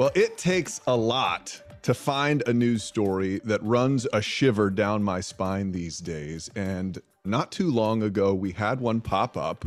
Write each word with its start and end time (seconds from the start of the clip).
Well, 0.00 0.12
it 0.14 0.38
takes 0.38 0.80
a 0.86 0.96
lot 0.96 1.60
to 1.82 1.92
find 1.92 2.42
a 2.46 2.54
news 2.54 2.82
story 2.82 3.38
that 3.44 3.62
runs 3.62 4.06
a 4.14 4.22
shiver 4.22 4.70
down 4.70 5.02
my 5.02 5.20
spine 5.20 5.72
these 5.72 5.98
days. 5.98 6.48
And 6.56 6.98
not 7.22 7.52
too 7.52 7.70
long 7.70 8.02
ago, 8.02 8.32
we 8.32 8.52
had 8.52 8.80
one 8.80 9.02
pop 9.02 9.36
up 9.36 9.66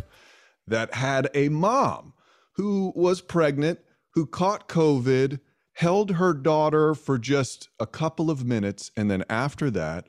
that 0.65 0.95
had 0.95 1.29
a 1.35 1.49
mom 1.49 2.13
who 2.53 2.91
was 2.95 3.21
pregnant, 3.21 3.81
who 4.15 4.25
caught 4.25 4.67
COVID, 4.67 5.39
held 5.73 6.13
her 6.13 6.33
daughter 6.33 6.95
for 6.95 7.19
just 7.19 7.69
a 7.79 7.85
couple 7.85 8.31
of 8.31 8.43
minutes, 8.43 8.89
and 8.97 9.11
then 9.11 9.23
after 9.29 9.69
that, 9.69 10.07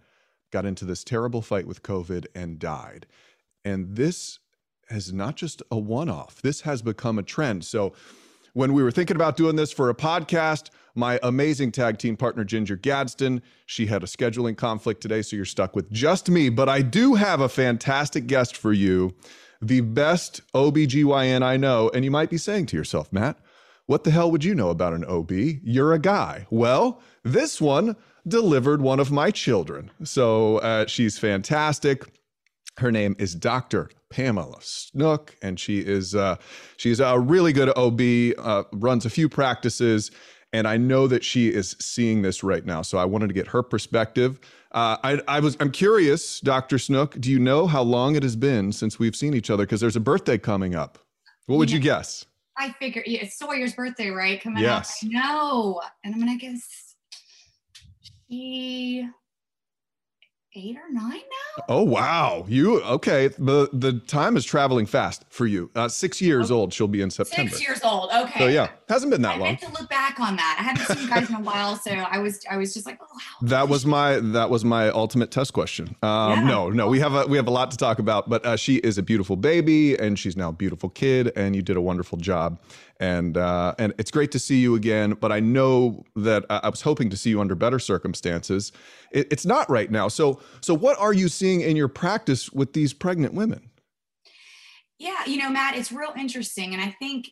got 0.50 0.64
into 0.64 0.86
this 0.86 1.04
terrible 1.04 1.42
fight 1.42 1.66
with 1.66 1.82
COVID 1.82 2.28
and 2.34 2.58
died. 2.58 3.04
And 3.62 3.94
this 3.94 4.38
is 4.88 5.12
not 5.12 5.36
just 5.36 5.60
a 5.70 5.76
one 5.76 6.08
off, 6.08 6.40
this 6.40 6.62
has 6.62 6.80
become 6.80 7.18
a 7.18 7.22
trend. 7.22 7.66
So, 7.66 7.92
when 8.54 8.72
we 8.72 8.82
were 8.82 8.90
thinking 8.90 9.16
about 9.16 9.36
doing 9.36 9.56
this 9.56 9.72
for 9.72 9.90
a 9.90 9.94
podcast, 9.94 10.70
my 10.94 11.18
amazing 11.22 11.72
tag 11.72 11.98
team 11.98 12.16
partner, 12.16 12.44
Ginger 12.44 12.76
Gadsden, 12.76 13.42
she 13.66 13.86
had 13.86 14.02
a 14.02 14.06
scheduling 14.06 14.56
conflict 14.56 15.00
today, 15.00 15.22
so 15.22 15.36
you're 15.36 15.44
stuck 15.44 15.76
with 15.76 15.90
just 15.90 16.30
me. 16.30 16.48
But 16.48 16.68
I 16.68 16.80
do 16.80 17.14
have 17.14 17.40
a 17.40 17.48
fantastic 17.48 18.26
guest 18.26 18.56
for 18.56 18.72
you, 18.72 19.14
the 19.60 19.80
best 19.80 20.40
OBGYN 20.54 21.42
I 21.42 21.56
know. 21.56 21.90
And 21.92 22.04
you 22.04 22.10
might 22.10 22.30
be 22.30 22.38
saying 22.38 22.66
to 22.66 22.76
yourself, 22.76 23.12
Matt, 23.12 23.38
what 23.86 24.04
the 24.04 24.12
hell 24.12 24.30
would 24.30 24.44
you 24.44 24.54
know 24.54 24.70
about 24.70 24.94
an 24.94 25.04
OB? 25.04 25.32
You're 25.32 25.92
a 25.92 25.98
guy. 25.98 26.46
Well, 26.48 27.02
this 27.24 27.60
one 27.60 27.96
delivered 28.26 28.80
one 28.80 29.00
of 29.00 29.10
my 29.10 29.30
children. 29.30 29.90
So 30.04 30.58
uh, 30.58 30.86
she's 30.86 31.18
fantastic. 31.18 32.04
Her 32.78 32.90
name 32.90 33.14
is 33.18 33.34
Dr. 33.34 33.90
Pamela 34.10 34.58
Snook, 34.60 35.36
and 35.42 35.58
she 35.58 35.78
is 35.78 36.14
uh, 36.14 36.36
she's 36.76 37.00
a 37.00 37.18
really 37.18 37.52
good 37.52 37.70
OB. 37.76 38.36
Uh, 38.38 38.64
runs 38.72 39.06
a 39.06 39.10
few 39.10 39.28
practices, 39.28 40.10
and 40.52 40.66
I 40.66 40.76
know 40.76 41.06
that 41.06 41.24
she 41.24 41.48
is 41.48 41.76
seeing 41.80 42.22
this 42.22 42.42
right 42.42 42.64
now. 42.64 42.82
So 42.82 42.98
I 42.98 43.04
wanted 43.04 43.28
to 43.28 43.34
get 43.34 43.48
her 43.48 43.62
perspective. 43.62 44.40
Uh, 44.72 44.96
I, 45.04 45.20
I 45.28 45.40
was 45.40 45.56
I'm 45.60 45.70
curious, 45.70 46.40
Dr. 46.40 46.78
Snook. 46.78 47.18
Do 47.20 47.30
you 47.30 47.38
know 47.38 47.68
how 47.68 47.82
long 47.82 48.16
it 48.16 48.24
has 48.24 48.34
been 48.34 48.72
since 48.72 48.98
we've 48.98 49.14
seen 49.14 49.34
each 49.34 49.50
other? 49.50 49.64
Because 49.64 49.80
there's 49.80 49.96
a 49.96 50.00
birthday 50.00 50.36
coming 50.36 50.74
up. 50.74 50.98
What 51.46 51.58
would 51.58 51.70
yeah. 51.70 51.76
you 51.76 51.82
guess? 51.82 52.26
I 52.58 52.72
figure 52.80 53.02
it's 53.06 53.38
Sawyer's 53.38 53.74
birthday, 53.74 54.10
right? 54.10 54.40
Coming 54.40 54.62
yes. 54.62 55.02
up. 55.02 55.10
No, 55.12 55.80
and 56.02 56.14
I'm 56.14 56.20
gonna 56.20 56.38
guess 56.38 56.94
she 58.28 59.08
eight 60.56 60.76
or 60.76 60.92
nine 60.92 61.12
now. 61.12 61.64
Oh 61.68 61.82
wow, 61.82 62.44
you 62.48 62.80
okay? 62.82 63.28
The 63.28 63.68
the 63.72 63.94
time 64.06 64.36
is 64.36 64.44
traveling 64.44 64.86
fast 64.86 65.24
for 65.28 65.46
you. 65.46 65.70
Uh, 65.74 65.88
six 65.88 66.20
years 66.20 66.50
okay. 66.50 66.58
old, 66.58 66.72
she'll 66.72 66.88
be 66.88 67.00
in 67.00 67.10
September. 67.10 67.50
Six 67.50 67.62
years 67.62 67.80
old. 67.82 68.10
Okay. 68.14 68.38
So 68.38 68.46
yeah, 68.48 68.68
hasn't 68.88 69.10
been 69.10 69.22
that 69.22 69.36
I 69.36 69.38
long. 69.38 69.48
I 69.48 69.50
had 69.52 69.60
to 69.62 69.72
look 69.72 69.90
back 69.90 70.20
on 70.20 70.36
that. 70.36 70.56
I 70.58 70.62
haven't 70.62 70.86
seen 70.86 71.06
you 71.06 71.14
guys 71.14 71.28
in 71.28 71.36
a 71.36 71.40
while, 71.40 71.76
so 71.76 71.90
I 71.90 72.18
was 72.18 72.44
I 72.50 72.56
was 72.56 72.74
just 72.74 72.86
like, 72.86 72.98
oh, 73.02 73.06
how 73.18 73.46
that 73.48 73.68
was 73.68 73.84
my 73.84 74.20
that 74.20 74.50
was 74.50 74.64
my 74.64 74.88
ultimate 74.90 75.30
test 75.30 75.52
question. 75.52 75.96
Um, 76.02 76.40
yeah. 76.40 76.44
No, 76.44 76.70
no, 76.70 76.88
we 76.88 77.00
have 77.00 77.14
a 77.14 77.26
we 77.26 77.36
have 77.36 77.48
a 77.48 77.52
lot 77.52 77.70
to 77.72 77.76
talk 77.76 77.98
about, 77.98 78.28
but 78.28 78.44
uh, 78.46 78.56
she 78.56 78.76
is 78.76 78.98
a 78.98 79.02
beautiful 79.02 79.36
baby, 79.36 79.96
and 79.96 80.18
she's 80.18 80.36
now 80.36 80.50
a 80.50 80.52
beautiful 80.52 80.88
kid, 80.88 81.32
and 81.36 81.56
you 81.56 81.62
did 81.62 81.76
a 81.76 81.80
wonderful 81.80 82.18
job 82.18 82.58
and 83.00 83.36
uh, 83.36 83.74
and 83.78 83.92
it's 83.98 84.10
great 84.10 84.32
to 84.32 84.38
see 84.38 84.60
you 84.60 84.74
again. 84.74 85.12
But 85.12 85.32
I 85.32 85.40
know 85.40 86.04
that 86.16 86.44
I 86.48 86.68
was 86.68 86.82
hoping 86.82 87.10
to 87.10 87.16
see 87.16 87.30
you 87.30 87.40
under 87.40 87.54
better 87.54 87.78
circumstances. 87.78 88.72
It, 89.12 89.28
it's 89.30 89.46
not 89.46 89.68
right 89.70 89.90
now. 89.90 90.08
So 90.08 90.40
so 90.60 90.74
what 90.74 90.98
are 90.98 91.12
you 91.12 91.28
seeing 91.28 91.60
in 91.60 91.76
your 91.76 91.88
practice 91.88 92.50
with 92.50 92.72
these 92.72 92.92
pregnant 92.92 93.34
women? 93.34 93.70
Yeah, 94.98 95.24
you 95.26 95.38
know, 95.38 95.50
Matt, 95.50 95.76
it's 95.76 95.90
real 95.90 96.12
interesting, 96.16 96.72
and 96.72 96.82
I 96.82 96.94
think 96.98 97.30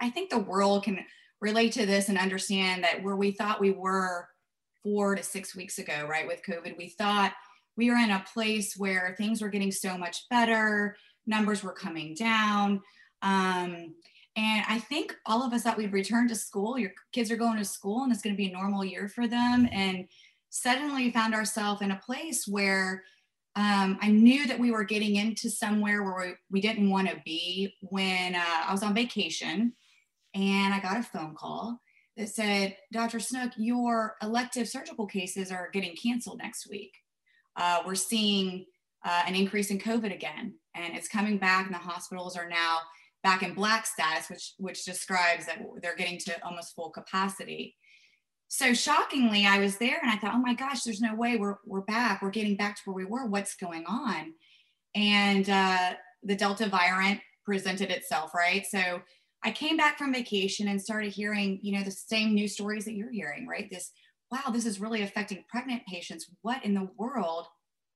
I 0.00 0.10
think 0.10 0.30
the 0.30 0.38
world 0.38 0.84
can 0.84 0.98
relate 1.40 1.72
to 1.72 1.86
this 1.86 2.08
and 2.08 2.18
understand 2.18 2.84
that 2.84 3.02
where 3.02 3.16
we 3.16 3.30
thought 3.30 3.60
we 3.60 3.70
were 3.70 4.28
four 4.82 5.14
to 5.14 5.22
six 5.22 5.54
weeks 5.54 5.78
ago, 5.78 6.06
right, 6.08 6.26
with 6.26 6.42
COVID, 6.42 6.76
we 6.76 6.88
thought 6.88 7.32
we 7.76 7.90
were 7.90 7.96
in 7.96 8.10
a 8.10 8.24
place 8.32 8.74
where 8.76 9.14
things 9.16 9.40
were 9.40 9.48
getting 9.48 9.70
so 9.70 9.96
much 9.96 10.28
better, 10.30 10.96
numbers 11.26 11.62
were 11.62 11.72
coming 11.72 12.14
down. 12.14 12.80
Um, 13.22 13.94
and 14.36 14.64
I 14.68 14.78
think 14.78 15.14
all 15.26 15.42
of 15.42 15.52
us 15.52 15.64
that 15.64 15.76
we'd 15.76 15.92
returned 15.92 16.28
to 16.28 16.34
school. 16.34 16.78
Your 16.78 16.92
kids 17.12 17.30
are 17.30 17.36
going 17.36 17.58
to 17.58 17.64
school 17.64 18.04
and 18.04 18.12
it's 18.12 18.22
going 18.22 18.34
to 18.34 18.42
be 18.42 18.48
a 18.48 18.52
normal 18.52 18.84
year 18.84 19.08
for 19.08 19.26
them. 19.26 19.68
And 19.72 20.06
suddenly 20.50 21.10
found 21.10 21.34
ourselves 21.34 21.82
in 21.82 21.90
a 21.90 22.00
place 22.04 22.46
where 22.46 23.02
um, 23.56 23.98
I 24.00 24.08
knew 24.08 24.46
that 24.46 24.58
we 24.58 24.70
were 24.70 24.84
getting 24.84 25.16
into 25.16 25.50
somewhere 25.50 26.02
where 26.04 26.28
we, 26.28 26.34
we 26.50 26.60
didn't 26.60 26.90
want 26.90 27.08
to 27.08 27.20
be 27.24 27.74
when 27.82 28.34
uh, 28.34 28.62
I 28.66 28.72
was 28.72 28.82
on 28.82 28.94
vacation 28.94 29.72
and 30.34 30.74
I 30.74 30.80
got 30.80 30.98
a 30.98 31.02
phone 31.02 31.34
call 31.34 31.80
that 32.16 32.28
said, 32.28 32.76
Dr. 32.92 33.20
Snook, 33.20 33.52
your 33.56 34.16
elective 34.22 34.68
surgical 34.68 35.06
cases 35.06 35.50
are 35.50 35.70
getting 35.72 35.96
canceled 35.96 36.38
next 36.38 36.68
week. 36.68 36.92
Uh, 37.56 37.82
we're 37.86 37.94
seeing 37.94 38.66
uh, 39.04 39.22
an 39.26 39.34
increase 39.34 39.70
in 39.70 39.78
COVID 39.78 40.14
again, 40.14 40.54
and 40.74 40.96
it's 40.96 41.08
coming 41.08 41.38
back, 41.38 41.66
and 41.66 41.74
the 41.74 41.78
hospitals 41.78 42.36
are 42.36 42.48
now 42.48 42.78
back 43.22 43.42
in 43.42 43.54
black 43.54 43.86
status, 43.86 44.28
which 44.30 44.54
which 44.58 44.84
describes 44.84 45.46
that 45.46 45.58
they're 45.82 45.96
getting 45.96 46.18
to 46.18 46.44
almost 46.44 46.74
full 46.74 46.90
capacity. 46.90 47.76
So 48.48 48.72
shockingly, 48.72 49.44
I 49.44 49.58
was 49.58 49.76
there 49.76 49.98
and 50.00 50.10
I 50.10 50.16
thought, 50.16 50.34
oh 50.34 50.40
my 50.40 50.54
gosh, 50.54 50.82
there's 50.82 51.00
no 51.00 51.14
way 51.14 51.36
we're 51.36 51.58
we're 51.66 51.82
back. 51.82 52.22
We're 52.22 52.30
getting 52.30 52.56
back 52.56 52.76
to 52.76 52.82
where 52.84 52.94
we 52.94 53.04
were. 53.04 53.26
What's 53.26 53.56
going 53.56 53.84
on? 53.86 54.32
And 54.94 55.48
uh, 55.50 55.94
the 56.22 56.34
Delta 56.34 56.68
variant 56.68 57.20
presented 57.44 57.90
itself, 57.90 58.34
right? 58.34 58.64
So 58.66 59.02
I 59.44 59.52
came 59.52 59.76
back 59.76 59.98
from 59.98 60.12
vacation 60.12 60.68
and 60.68 60.80
started 60.80 61.12
hearing, 61.12 61.60
you 61.62 61.72
know, 61.76 61.84
the 61.84 61.90
same 61.90 62.34
news 62.34 62.54
stories 62.54 62.84
that 62.86 62.94
you're 62.94 63.12
hearing, 63.12 63.46
right? 63.46 63.70
This, 63.70 63.92
wow, 64.32 64.50
this 64.50 64.66
is 64.66 64.80
really 64.80 65.02
affecting 65.02 65.44
pregnant 65.48 65.82
patients. 65.86 66.26
What 66.42 66.64
in 66.64 66.74
the 66.74 66.88
world 66.96 67.46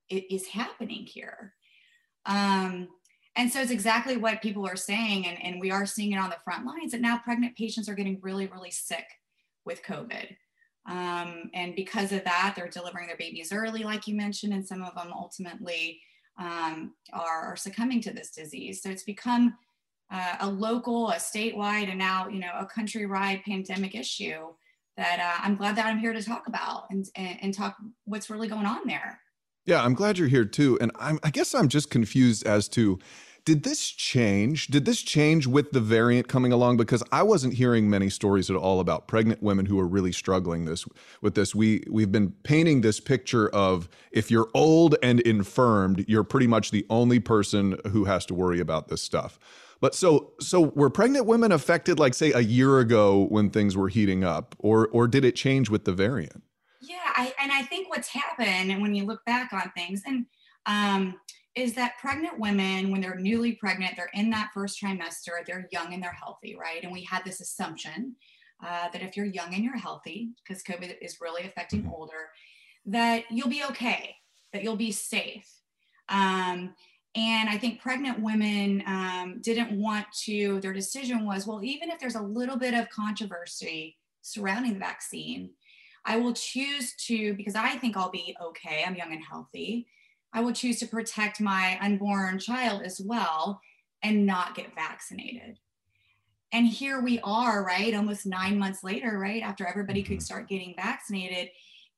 is 0.08 0.46
happening 0.46 1.04
here? 1.04 1.54
Um, 2.26 2.88
and 3.36 3.50
so 3.50 3.60
it's 3.60 3.70
exactly 3.70 4.16
what 4.16 4.42
people 4.42 4.66
are 4.66 4.76
saying, 4.76 5.26
and, 5.26 5.42
and 5.42 5.60
we 5.60 5.70
are 5.70 5.86
seeing 5.86 6.12
it 6.12 6.18
on 6.18 6.30
the 6.30 6.36
front 6.44 6.66
lines 6.66 6.92
that 6.92 7.00
now 7.00 7.18
pregnant 7.18 7.56
patients 7.56 7.88
are 7.88 7.94
getting 7.94 8.18
really, 8.20 8.46
really 8.46 8.70
sick 8.70 9.06
with 9.64 9.82
COVID. 9.82 10.36
Um, 10.86 11.50
and 11.54 11.74
because 11.74 12.12
of 12.12 12.24
that, 12.24 12.54
they're 12.56 12.68
delivering 12.68 13.06
their 13.06 13.16
babies 13.16 13.52
early, 13.52 13.84
like 13.84 14.06
you 14.06 14.16
mentioned, 14.16 14.52
and 14.52 14.66
some 14.66 14.82
of 14.82 14.94
them 14.94 15.12
ultimately 15.14 16.00
um, 16.38 16.94
are, 17.12 17.42
are, 17.42 17.56
succumbing 17.56 18.00
to 18.02 18.12
this 18.12 18.30
disease. 18.30 18.82
So 18.82 18.90
it's 18.90 19.04
become 19.04 19.54
uh, 20.10 20.36
a 20.40 20.48
local, 20.48 21.10
a 21.10 21.16
statewide, 21.16 21.88
and 21.88 21.98
now 21.98 22.26
you 22.28 22.40
know 22.40 22.50
a 22.58 22.66
countrywide 22.66 23.44
pandemic 23.44 23.94
issue 23.94 24.48
that 24.96 25.20
uh, 25.20 25.42
I'm 25.44 25.56
glad 25.56 25.76
that 25.76 25.86
I'm 25.86 25.98
here 25.98 26.12
to 26.12 26.22
talk 26.22 26.48
about 26.48 26.84
and, 26.90 27.06
and, 27.16 27.38
and 27.42 27.54
talk 27.54 27.76
what's 28.04 28.28
really 28.28 28.48
going 28.48 28.66
on 28.66 28.86
there. 28.86 29.20
Yeah, 29.64 29.82
I'm 29.84 29.94
glad 29.94 30.18
you're 30.18 30.28
here 30.28 30.44
too. 30.44 30.78
And 30.80 30.90
I'm, 30.98 31.18
I 31.22 31.30
guess 31.30 31.54
I'm 31.54 31.68
just 31.68 31.90
confused 31.90 32.46
as 32.46 32.68
to 32.70 32.98
did 33.44 33.64
this 33.64 33.88
change? 33.88 34.68
Did 34.68 34.84
this 34.84 35.02
change 35.02 35.48
with 35.48 35.72
the 35.72 35.80
variant 35.80 36.28
coming 36.28 36.52
along? 36.52 36.76
Because 36.76 37.02
I 37.10 37.24
wasn't 37.24 37.54
hearing 37.54 37.90
many 37.90 38.08
stories 38.08 38.48
at 38.50 38.56
all 38.56 38.78
about 38.78 39.08
pregnant 39.08 39.42
women 39.42 39.66
who 39.66 39.80
are 39.80 39.86
really 39.86 40.12
struggling 40.12 40.64
this 40.64 40.84
with 41.20 41.34
this. 41.34 41.52
We 41.52 41.82
we've 41.90 42.12
been 42.12 42.30
painting 42.44 42.82
this 42.82 43.00
picture 43.00 43.48
of 43.48 43.88
if 44.12 44.30
you're 44.30 44.48
old 44.54 44.94
and 45.02 45.18
infirmed, 45.20 46.04
you're 46.06 46.22
pretty 46.22 46.46
much 46.46 46.70
the 46.70 46.86
only 46.88 47.18
person 47.18 47.78
who 47.90 48.04
has 48.04 48.24
to 48.26 48.34
worry 48.34 48.60
about 48.60 48.86
this 48.88 49.02
stuff. 49.02 49.40
But 49.80 49.96
so 49.96 50.34
so 50.40 50.60
were 50.60 50.90
pregnant 50.90 51.26
women 51.26 51.50
affected 51.50 51.98
like 51.98 52.14
say 52.14 52.30
a 52.30 52.40
year 52.40 52.78
ago 52.78 53.26
when 53.28 53.50
things 53.50 53.76
were 53.76 53.88
heating 53.88 54.22
up, 54.22 54.54
or 54.60 54.86
or 54.92 55.08
did 55.08 55.24
it 55.24 55.34
change 55.34 55.68
with 55.68 55.84
the 55.84 55.92
variant? 55.92 56.44
I, 57.14 57.32
and 57.40 57.52
I 57.52 57.62
think 57.62 57.88
what's 57.88 58.08
happened, 58.08 58.70
and 58.70 58.82
when 58.82 58.94
you 58.94 59.04
look 59.04 59.24
back 59.24 59.52
on 59.52 59.70
things, 59.76 60.02
and 60.06 60.26
um, 60.66 61.14
is 61.54 61.74
that 61.74 61.98
pregnant 62.00 62.38
women, 62.38 62.90
when 62.90 63.00
they're 63.00 63.18
newly 63.18 63.52
pregnant, 63.52 63.94
they're 63.96 64.10
in 64.14 64.30
that 64.30 64.50
first 64.54 64.80
trimester, 64.80 65.44
they're 65.46 65.68
young 65.70 65.92
and 65.92 66.02
they're 66.02 66.12
healthy, 66.12 66.56
right? 66.56 66.82
And 66.82 66.92
we 66.92 67.04
had 67.04 67.24
this 67.24 67.40
assumption 67.40 68.16
uh, 68.64 68.88
that 68.90 69.02
if 69.02 69.16
you're 69.16 69.26
young 69.26 69.54
and 69.54 69.62
you're 69.64 69.76
healthy, 69.76 70.30
because 70.42 70.62
COVID 70.62 70.96
is 71.02 71.20
really 71.20 71.44
affecting 71.44 71.82
mm-hmm. 71.82 71.92
older, 71.92 72.30
that 72.86 73.24
you'll 73.30 73.48
be 73.48 73.64
okay, 73.70 74.16
that 74.52 74.62
you'll 74.62 74.76
be 74.76 74.92
safe. 74.92 75.48
Um, 76.08 76.74
and 77.14 77.48
I 77.48 77.58
think 77.58 77.82
pregnant 77.82 78.20
women 78.20 78.82
um, 78.86 79.40
didn't 79.42 79.72
want 79.78 80.06
to, 80.24 80.60
their 80.60 80.72
decision 80.72 81.26
was, 81.26 81.46
well, 81.46 81.62
even 81.62 81.90
if 81.90 82.00
there's 82.00 82.14
a 82.14 82.22
little 82.22 82.56
bit 82.56 82.72
of 82.72 82.88
controversy 82.88 83.98
surrounding 84.22 84.74
the 84.74 84.78
vaccine, 84.78 85.50
I 86.04 86.16
will 86.16 86.32
choose 86.32 86.94
to, 87.06 87.34
because 87.34 87.54
I 87.54 87.76
think 87.76 87.96
I'll 87.96 88.10
be 88.10 88.36
okay, 88.42 88.84
I'm 88.86 88.96
young 88.96 89.12
and 89.12 89.24
healthy. 89.24 89.86
I 90.32 90.40
will 90.40 90.52
choose 90.52 90.78
to 90.80 90.86
protect 90.86 91.40
my 91.40 91.78
unborn 91.80 92.38
child 92.38 92.82
as 92.82 93.00
well 93.00 93.60
and 94.02 94.26
not 94.26 94.54
get 94.54 94.74
vaccinated. 94.74 95.58
And 96.52 96.66
here 96.66 97.00
we 97.00 97.18
are, 97.20 97.64
right? 97.64 97.94
Almost 97.94 98.26
nine 98.26 98.58
months 98.58 98.82
later, 98.82 99.18
right? 99.18 99.42
After 99.42 99.66
everybody 99.66 100.02
could 100.02 100.18
mm-hmm. 100.18 100.22
start 100.22 100.48
getting 100.48 100.74
vaccinated 100.76 101.48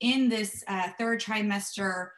in 0.01 0.29
this 0.29 0.63
uh, 0.69 0.91
third 0.99 1.21
trimester 1.21 2.09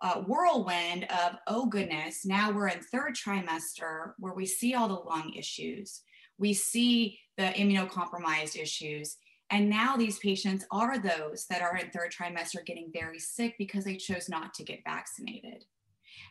uh, 0.00 0.20
whirlwind 0.22 1.04
of, 1.04 1.36
oh 1.46 1.66
goodness, 1.66 2.24
now 2.24 2.50
we're 2.50 2.68
in 2.68 2.80
third 2.80 3.14
trimester 3.14 4.12
where 4.18 4.34
we 4.34 4.46
see 4.46 4.74
all 4.74 4.88
the 4.88 4.94
lung 4.94 5.32
issues, 5.34 6.02
we 6.38 6.52
see 6.52 7.18
the 7.36 7.44
immunocompromised 7.44 8.60
issues, 8.60 9.16
And 9.52 9.68
now 9.68 9.96
these 9.96 10.18
patients 10.18 10.64
are 10.70 10.98
those 10.98 11.44
that 11.50 11.60
are 11.60 11.76
in 11.76 11.90
third 11.90 12.10
trimester 12.10 12.64
getting 12.64 12.90
very 12.90 13.18
sick 13.18 13.54
because 13.58 13.84
they 13.84 13.96
chose 13.96 14.30
not 14.30 14.54
to 14.54 14.64
get 14.64 14.80
vaccinated. 14.82 15.66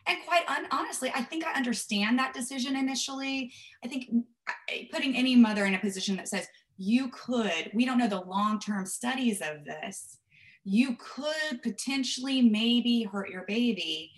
And 0.08 0.18
quite 0.26 0.42
un- 0.48 0.66
honestly, 0.72 1.12
I 1.14 1.22
think 1.22 1.46
I 1.46 1.52
understand 1.52 2.18
that 2.18 2.34
decision 2.34 2.74
initially. 2.74 3.52
I 3.84 3.88
think 3.88 4.10
putting 4.90 5.16
any 5.16 5.36
mother 5.36 5.66
in 5.66 5.74
a 5.74 5.78
position 5.78 6.16
that 6.16 6.28
says, 6.28 6.48
you 6.76 7.10
could, 7.10 7.70
we 7.72 7.84
don't 7.84 7.98
know 7.98 8.08
the 8.08 8.22
long 8.22 8.58
term 8.58 8.84
studies 8.84 9.40
of 9.40 9.64
this, 9.64 10.18
you 10.64 10.96
could 10.96 11.62
potentially 11.62 12.42
maybe 12.42 13.04
hurt 13.04 13.30
your 13.30 13.44
baby. 13.46 14.10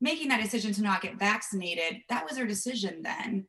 Making 0.00 0.28
that 0.28 0.42
decision 0.42 0.72
to 0.72 0.82
not 0.82 1.00
get 1.00 1.18
vaccinated, 1.18 2.02
that 2.08 2.28
was 2.28 2.36
her 2.36 2.46
decision 2.46 3.02
then. 3.02 3.46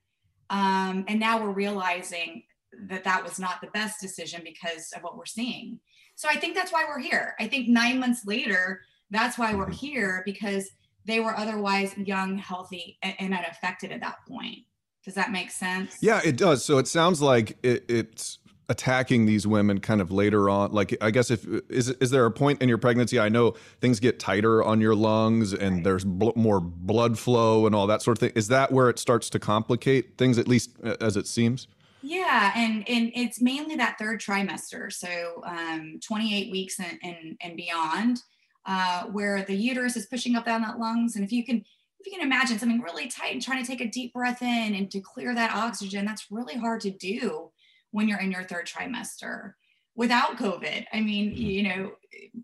Um, 0.50 1.04
and 1.08 1.20
now 1.20 1.44
we're 1.44 1.52
realizing 1.52 2.44
that 2.88 3.04
that 3.04 3.24
was 3.24 3.40
not 3.40 3.62
the 3.62 3.68
best 3.68 4.02
decision 4.02 4.42
because 4.44 4.92
of 4.96 5.04
what 5.04 5.18
we're 5.18 5.26
seeing. 5.26 5.80
So 6.16 6.28
I 6.30 6.36
think 6.36 6.56
that's 6.56 6.72
why 6.72 6.86
we're 6.88 7.00
here. 7.00 7.36
I 7.40 7.48
think 7.48 7.68
nine 7.68 8.00
months 8.00 8.26
later, 8.26 8.82
that's 9.10 9.38
why 9.38 9.54
we're 9.56 9.72
here 9.72 10.22
because 10.26 10.70
they 11.06 11.20
were 11.20 11.36
otherwise 11.36 11.98
young, 11.98 12.38
healthy, 12.38 12.98
and, 13.02 13.34
unaffected 13.34 13.92
at 13.92 14.02
that 14.02 14.18
point. 14.28 14.60
Does 15.04 15.16
that 15.16 15.32
make 15.32 15.52
sense? 15.52 15.98
Yeah, 16.02 16.22
it 16.24 16.38
does. 16.38 16.64
So 16.64 16.78
it 16.78 16.88
sounds 16.88 17.22
like 17.22 17.58
it, 17.62 17.84
it's 17.90 18.40
attacking 18.70 19.26
these 19.26 19.46
women 19.46 19.80
kind 19.80 20.00
of 20.00 20.10
later 20.10 20.50
on 20.50 20.72
like 20.72 20.96
i 21.02 21.12
guess 21.12 21.30
if 21.30 21.46
is 21.70 21.90
is 21.90 22.12
there 22.12 22.26
a 22.26 22.32
point 22.32 22.62
in 22.62 22.70
your 22.70 22.78
pregnancy 22.78 23.20
i 23.20 23.28
know 23.28 23.54
things 23.82 24.00
get 24.00 24.20
tighter 24.20 24.64
on 24.64 24.80
your 24.80 24.96
lungs 24.96 25.54
and 25.54 25.76
right. 25.76 25.84
there's 25.84 26.06
bl- 26.06 26.32
more 26.36 26.62
blood 26.62 27.20
flow 27.20 27.66
and 27.66 27.76
all 27.76 27.86
that 27.88 28.02
sort 28.02 28.18
of 28.18 28.20
thing 28.20 28.32
is 28.36 28.48
that 28.48 28.72
where 28.72 28.90
it 28.90 28.98
starts 28.98 29.30
to 29.30 29.38
complicate 29.38 30.18
things 30.18 30.38
at 30.38 30.48
least 30.48 30.72
uh, 30.84 30.96
as 31.02 31.18
it 31.18 31.28
seems 31.28 31.68
yeah, 32.04 32.52
and 32.56 32.88
and 32.88 33.12
it's 33.16 33.42
mainly 33.42 33.78
that 33.78 33.98
third 33.98 34.20
trimester, 34.20 34.92
so 34.92 35.42
um, 35.46 36.00
28 36.06 36.52
weeks 36.52 36.80
and 36.80 37.00
and, 37.02 37.38
and 37.42 37.56
beyond, 37.56 38.20
uh, 38.66 39.04
where 39.06 39.44
the 39.44 39.56
uterus 39.56 39.96
is 39.96 40.06
pushing 40.06 40.36
up 40.36 40.46
down 40.46 40.62
that 40.64 40.80
lungs, 40.80 41.16
and 41.16 41.24
if 41.24 41.32
you 41.32 41.46
can 41.46 41.64
if 42.00 42.06
you 42.06 42.12
can 42.12 42.28
imagine 42.28 42.60
something 42.60 42.82
really 42.82 43.08
tight 43.08 43.32
and 43.32 43.42
trying 43.42 43.64
to 43.64 43.68
take 43.68 43.80
a 43.80 43.90
deep 43.90 44.14
breath 44.14 44.42
in 44.42 44.76
and 44.76 44.92
to 44.92 45.00
clear 45.00 45.34
that 45.34 45.56
oxygen, 45.56 46.04
that's 46.06 46.28
really 46.30 46.58
hard 46.58 46.82
to 46.82 46.92
do 46.92 47.50
when 47.92 48.10
you're 48.10 48.20
in 48.20 48.32
your 48.32 48.44
third 48.44 48.68
trimester 48.68 49.54
without 49.96 50.38
COVID. 50.38 50.86
I 50.92 51.00
mean, 51.00 51.32
mm-hmm. 51.32 51.42
you 51.42 51.64
know, 51.64 51.92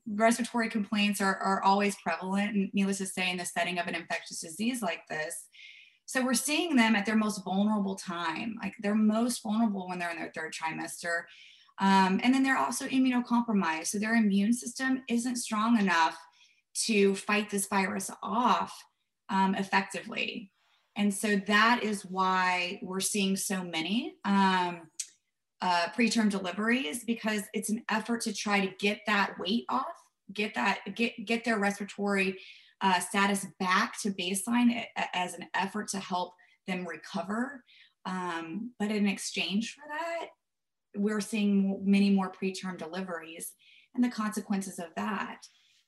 respiratory 0.08 0.70
complaints 0.70 1.20
are, 1.20 1.36
are 1.36 1.62
always 1.64 1.96
prevalent. 1.98 2.56
And 2.56 2.70
needless 2.74 3.00
to 3.00 3.06
say, 3.06 3.30
in 3.30 3.38
the 3.38 3.46
setting 3.46 3.80
of 3.80 3.88
an 3.88 3.96
infectious 3.96 4.40
disease 4.40 4.82
like 4.82 5.02
this, 5.10 5.48
so 6.10 6.26
we're 6.26 6.34
seeing 6.34 6.76
them 6.76 6.96
at 6.96 7.06
their 7.06 7.16
most 7.16 7.44
vulnerable 7.44 7.94
time. 7.94 8.58
Like 8.64 8.74
they're 8.80 8.96
most 8.96 9.44
vulnerable 9.44 9.88
when 9.88 10.00
they're 10.00 10.10
in 10.10 10.18
their 10.18 10.32
third 10.34 10.56
trimester. 10.56 11.26
Um, 11.78 12.20
and 12.24 12.34
then 12.34 12.42
they're 12.42 12.58
also 12.58 12.88
immunocompromised. 12.88 13.90
So 13.90 14.00
their 14.00 14.16
immune 14.16 14.54
system 14.54 15.04
isn't 15.08 15.36
strong 15.36 15.80
enough 15.80 16.18
to 16.86 17.14
fight 17.14 17.52
this 17.52 17.68
virus 17.68 18.10
off 18.24 18.76
um, 19.30 19.54
effectively. 19.54 20.52
And 20.96 21.14
so 21.14 21.36
that 21.46 21.84
is 21.84 22.04
why 22.04 22.80
we're 22.82 23.02
seeing 23.02 23.36
so 23.36 23.64
many 23.64 24.16
um, 24.26 24.90
uh, 25.62 25.90
preterm 25.96 26.32
deliveries 26.32 27.04
because 27.04 27.44
it's 27.54 27.70
an 27.70 27.84
effort 27.88 28.22
to 28.22 28.34
try 28.34 28.66
to 28.66 28.74
get 28.80 29.02
that 29.06 29.36
weight 29.38 29.66
off, 29.70 29.86
get 30.34 30.56
that, 30.56 30.80
get, 30.96 31.24
get 31.28 31.46
their 31.46 31.60
respiratory 31.60 32.40
uh, 32.82 33.00
status 33.00 33.46
back 33.60 34.00
to 34.02 34.12
baseline 34.12 34.86
as 35.14 35.34
an 35.34 35.46
effort 35.54 35.88
to 35.90 36.00
help 36.00 36.34
them 36.68 36.88
recover. 36.88 37.64
Um, 38.06 38.72
but 38.80 38.92
in 38.92 39.08
exchange 39.08 39.74
for 39.74 39.84
that, 39.90 40.28
we're 40.96 41.22
seeing 41.22 41.82
many 41.84 42.10
more 42.10 42.32
preterm 42.32 42.78
deliveries 42.78 43.54
and 43.96 44.04
the 44.04 44.10
consequences 44.10 44.80
of 44.80 44.88
that 44.96 45.42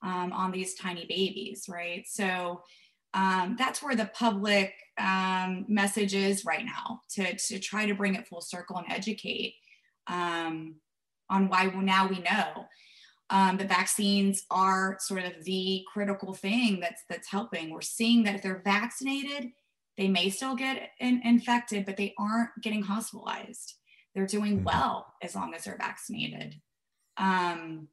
um, 0.04 0.34
on 0.34 0.52
these 0.52 0.76
tiny 0.76 1.06
babies, 1.06 1.66
right? 1.70 2.04
So 2.08 2.64
um, 3.14 3.56
that's 3.58 3.82
where 3.82 3.96
the 3.96 4.12
public 4.14 4.74
um, 4.98 5.66
message 5.68 6.14
is 6.14 6.46
right 6.46 6.66
now 6.66 7.02
to, 7.12 7.36
to 7.36 7.60
try 7.60 7.86
to 7.86 7.94
bring 7.94 8.16
it 8.16 8.28
full 8.28 8.42
circle 8.42 8.78
and 8.78 8.92
educate 8.92 9.56
um, 10.08 10.76
on 11.30 11.48
why 11.50 11.66
now 11.66 12.08
we 12.08 12.20
know 12.20 12.66
um, 13.32 13.56
the 13.58 13.66
vaccines 13.66 14.44
are 14.52 14.98
sort 15.00 15.24
of 15.24 15.44
the 15.46 15.86
critical 15.92 16.34
thing 16.34 16.82
that's 16.82 17.04
that's 17.10 17.32
helping. 17.32 17.70
We're 17.70 17.82
seeing 17.82 18.24
that 18.24 18.36
if 18.36 18.44
they're 18.44 18.62
vaccinated, 18.64 19.52
they 19.98 20.10
may 20.10 20.30
still 20.30 20.56
get 20.56 20.92
in, 21.00 21.22
infected, 21.24 21.86
but 21.86 21.96
they 21.96 22.14
aren't 22.20 22.50
getting 22.62 22.84
hospitalized. 22.84 23.76
They're 24.14 24.28
doing 24.28 24.58
mm-hmm. 24.58 24.66
well 24.66 25.14
as 25.24 25.34
long 25.34 25.54
as 25.54 25.64
they're 25.64 25.78
vaccinated. 25.78 26.56
Um, 27.16 27.88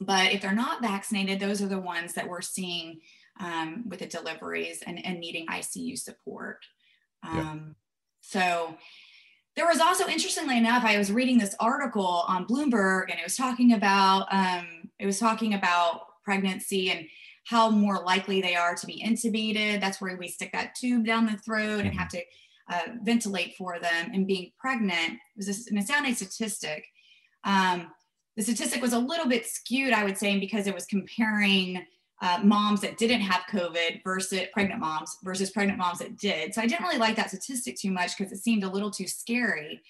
but 0.00 0.32
if 0.32 0.40
they're 0.40 0.52
not 0.52 0.82
vaccinated, 0.82 1.38
those 1.38 1.60
are 1.60 1.68
the 1.68 1.78
ones 1.78 2.14
that 2.14 2.28
we're 2.28 2.42
seeing 2.42 3.00
um, 3.38 3.84
with 3.86 3.98
the 4.00 4.06
deliveries 4.06 4.82
and, 4.86 5.04
and 5.04 5.20
needing 5.20 5.46
ICU 5.46 5.98
support. 5.98 6.64
Um, 7.22 7.36
yeah. 7.36 7.72
So 8.20 8.76
there 9.56 9.66
was 9.66 9.80
also, 9.80 10.06
interestingly 10.06 10.58
enough, 10.58 10.84
I 10.84 10.98
was 10.98 11.10
reading 11.10 11.38
this 11.38 11.56
article 11.58 12.24
on 12.28 12.46
Bloomberg, 12.46 13.10
and 13.10 13.18
it 13.18 13.24
was 13.24 13.36
talking 13.36 13.72
about 13.72 14.26
um, 14.30 14.66
it 14.98 15.06
was 15.06 15.18
talking 15.18 15.54
about 15.54 16.02
pregnancy 16.24 16.90
and 16.90 17.06
how 17.46 17.70
more 17.70 18.02
likely 18.02 18.42
they 18.42 18.54
are 18.54 18.74
to 18.74 18.86
be 18.86 19.02
intubated. 19.02 19.80
That's 19.80 20.00
where 20.00 20.16
we 20.16 20.28
stick 20.28 20.52
that 20.52 20.74
tube 20.74 21.06
down 21.06 21.26
the 21.26 21.38
throat 21.38 21.84
and 21.84 21.94
have 21.94 22.08
to 22.10 22.20
uh, 22.70 22.82
ventilate 23.02 23.54
for 23.56 23.78
them. 23.78 24.10
And 24.12 24.26
being 24.26 24.52
pregnant 24.58 25.12
it 25.12 25.36
was 25.36 25.48
a, 25.48 25.70
an 25.70 25.78
astounding 25.78 26.14
statistic. 26.14 26.84
Um, 27.44 27.88
the 28.36 28.42
statistic 28.42 28.82
was 28.82 28.92
a 28.92 28.98
little 28.98 29.26
bit 29.26 29.46
skewed, 29.46 29.92
I 29.92 30.04
would 30.04 30.18
say, 30.18 30.38
because 30.38 30.66
it 30.66 30.74
was 30.74 30.84
comparing 30.84 31.82
uh, 32.22 32.40
moms 32.42 32.80
that 32.80 32.96
didn't 32.96 33.20
have 33.20 33.42
COVID 33.50 34.02
versus 34.02 34.46
pregnant 34.52 34.80
moms 34.80 35.18
versus 35.22 35.50
pregnant 35.50 35.78
moms 35.78 35.98
that 35.98 36.16
did. 36.16 36.54
So 36.54 36.62
I 36.62 36.66
didn't 36.66 36.84
really 36.84 36.98
like 36.98 37.16
that 37.16 37.28
statistic 37.28 37.76
too 37.76 37.90
much 37.90 38.16
because 38.16 38.32
it 38.32 38.38
seemed 38.38 38.64
a 38.64 38.70
little 38.70 38.90
too 38.90 39.06
scary. 39.06 39.82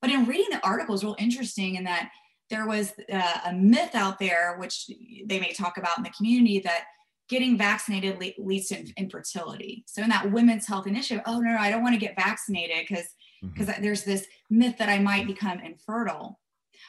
But 0.00 0.10
in 0.10 0.26
reading 0.26 0.50
the 0.50 0.64
article, 0.64 0.92
was 0.92 1.02
real 1.02 1.16
interesting 1.18 1.76
in 1.76 1.84
that 1.84 2.10
there 2.50 2.66
was 2.66 2.92
uh, 3.12 3.38
a 3.46 3.52
myth 3.52 3.94
out 3.94 4.18
there, 4.18 4.56
which 4.58 4.90
they 5.26 5.40
may 5.40 5.52
talk 5.52 5.78
about 5.78 5.98
in 5.98 6.04
the 6.04 6.10
community, 6.10 6.60
that 6.60 6.84
getting 7.28 7.56
vaccinated 7.56 8.20
le- 8.20 8.44
leads 8.44 8.68
to 8.68 8.84
infertility. 8.96 9.82
So 9.86 10.02
in 10.02 10.10
that 10.10 10.30
women's 10.30 10.66
health 10.66 10.86
initiative, 10.86 11.24
oh 11.26 11.40
no, 11.40 11.52
no 11.52 11.58
I 11.58 11.70
don't 11.70 11.82
want 11.82 11.94
to 11.94 12.00
get 12.00 12.16
vaccinated 12.16 12.84
because 12.86 13.06
because 13.42 13.66
mm-hmm. 13.66 13.82
there's 13.82 14.04
this 14.04 14.26
myth 14.50 14.76
that 14.78 14.88
I 14.88 14.98
might 14.98 15.26
become 15.26 15.58
infertile. 15.60 16.38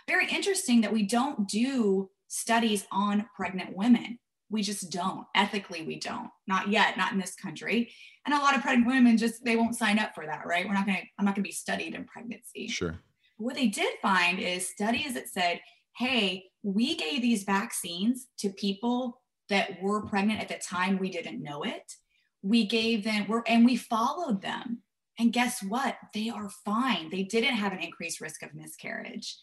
Very 0.08 0.28
interesting 0.30 0.82
that 0.82 0.94
we 0.94 1.04
don't 1.04 1.48
do 1.48 2.10
studies 2.28 2.86
on 2.92 3.28
pregnant 3.36 3.76
women 3.76 4.20
we 4.56 4.62
just 4.62 4.90
don't. 4.90 5.28
Ethically 5.36 5.84
we 5.84 6.00
don't. 6.00 6.30
Not 6.48 6.70
yet 6.70 6.98
not 6.98 7.12
in 7.12 7.20
this 7.20 7.36
country. 7.36 7.92
And 8.26 8.34
a 8.34 8.40
lot 8.40 8.56
of 8.56 8.62
pregnant 8.62 8.88
women 8.88 9.18
just 9.18 9.44
they 9.44 9.58
won't 9.58 9.76
sign 9.76 10.00
up 10.00 10.16
for 10.16 10.26
that 10.26 10.48
right? 10.48 10.66
We're 10.66 10.74
not 10.74 10.86
going 10.86 10.98
to 10.98 11.04
i'm 11.20 11.26
not 11.26 11.36
going 11.36 11.44
to 11.44 11.50
be 11.50 11.54
studied 11.54 11.94
in 11.94 12.06
pregnancy. 12.06 12.68
Sure. 12.68 12.98
What 13.38 13.56
they 13.56 13.68
did 13.68 13.96
find 14.02 14.40
is 14.40 14.70
studies 14.70 15.14
that 15.14 15.28
said 15.28 15.60
hey 15.98 16.46
we 16.64 16.96
gave 16.96 17.22
these 17.22 17.44
vaccines 17.44 18.28
to 18.40 18.50
people 18.50 19.22
that 19.50 19.82
were 19.82 20.08
pregnant 20.08 20.40
at 20.40 20.48
the 20.48 20.56
time 20.56 20.98
we 20.98 21.12
didn't 21.12 21.44
know 21.44 21.64
it. 21.64 21.94
We 22.42 22.66
gave 22.66 23.04
them 23.04 23.26
we're, 23.28 23.44
and 23.46 23.66
we 23.66 23.76
followed 23.76 24.42
them. 24.42 24.84
And 25.20 25.34
guess 25.34 25.62
what? 25.62 25.98
They 26.14 26.30
are 26.30 26.50
fine. 26.64 27.10
They 27.10 27.24
didn't 27.24 27.56
have 27.56 27.74
an 27.74 27.80
increased 27.80 28.22
risk 28.22 28.42
of 28.42 28.56
miscarriage. 28.56 29.36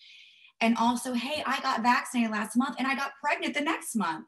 And 0.62 0.74
also 0.78 1.12
hey 1.12 1.42
i 1.44 1.60
got 1.60 1.82
vaccinated 1.82 2.32
last 2.32 2.56
month 2.56 2.76
and 2.78 2.86
i 2.86 2.94
got 2.94 3.18
pregnant 3.20 3.52
the 3.52 3.60
next 3.60 3.94
month 3.94 4.24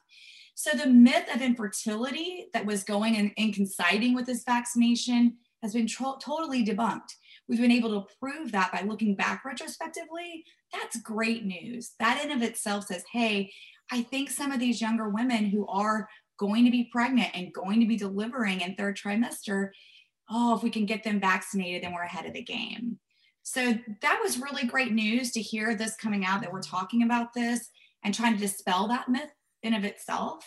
so 0.54 0.76
the 0.76 0.86
myth 0.86 1.26
of 1.34 1.42
infertility 1.42 2.46
that 2.52 2.64
was 2.64 2.84
going 2.84 3.16
and, 3.16 3.32
and 3.36 3.54
coinciding 3.54 4.14
with 4.14 4.26
this 4.26 4.44
vaccination 4.44 5.36
has 5.62 5.72
been 5.72 5.86
tro- 5.86 6.18
totally 6.20 6.64
debunked. 6.64 7.14
We've 7.48 7.60
been 7.60 7.72
able 7.72 8.00
to 8.00 8.14
prove 8.20 8.52
that 8.52 8.72
by 8.72 8.82
looking 8.82 9.16
back 9.16 9.44
retrospectively. 9.44 10.44
That's 10.72 11.00
great 11.00 11.44
news. 11.44 11.92
That 11.98 12.24
in 12.24 12.30
of 12.30 12.42
itself 12.42 12.86
says, 12.86 13.04
hey, 13.12 13.52
I 13.90 14.02
think 14.02 14.30
some 14.30 14.52
of 14.52 14.60
these 14.60 14.80
younger 14.80 15.08
women 15.08 15.46
who 15.46 15.66
are 15.66 16.08
going 16.38 16.64
to 16.64 16.70
be 16.70 16.88
pregnant 16.90 17.30
and 17.34 17.52
going 17.52 17.80
to 17.80 17.86
be 17.86 17.96
delivering 17.96 18.60
in 18.60 18.74
third 18.74 18.96
trimester, 18.96 19.70
oh, 20.30 20.56
if 20.56 20.62
we 20.62 20.70
can 20.70 20.86
get 20.86 21.02
them 21.02 21.20
vaccinated, 21.20 21.82
then 21.82 21.92
we're 21.92 22.02
ahead 22.02 22.26
of 22.26 22.32
the 22.32 22.42
game. 22.42 22.98
So 23.42 23.74
that 24.00 24.20
was 24.22 24.40
really 24.40 24.66
great 24.66 24.92
news 24.92 25.32
to 25.32 25.42
hear 25.42 25.74
this 25.74 25.96
coming 25.96 26.24
out 26.24 26.40
that 26.40 26.52
we're 26.52 26.62
talking 26.62 27.02
about 27.02 27.34
this 27.34 27.68
and 28.02 28.14
trying 28.14 28.34
to 28.34 28.40
dispel 28.40 28.88
that 28.88 29.08
myth 29.08 29.30
in 29.64 29.74
of 29.74 29.84
itself. 29.84 30.44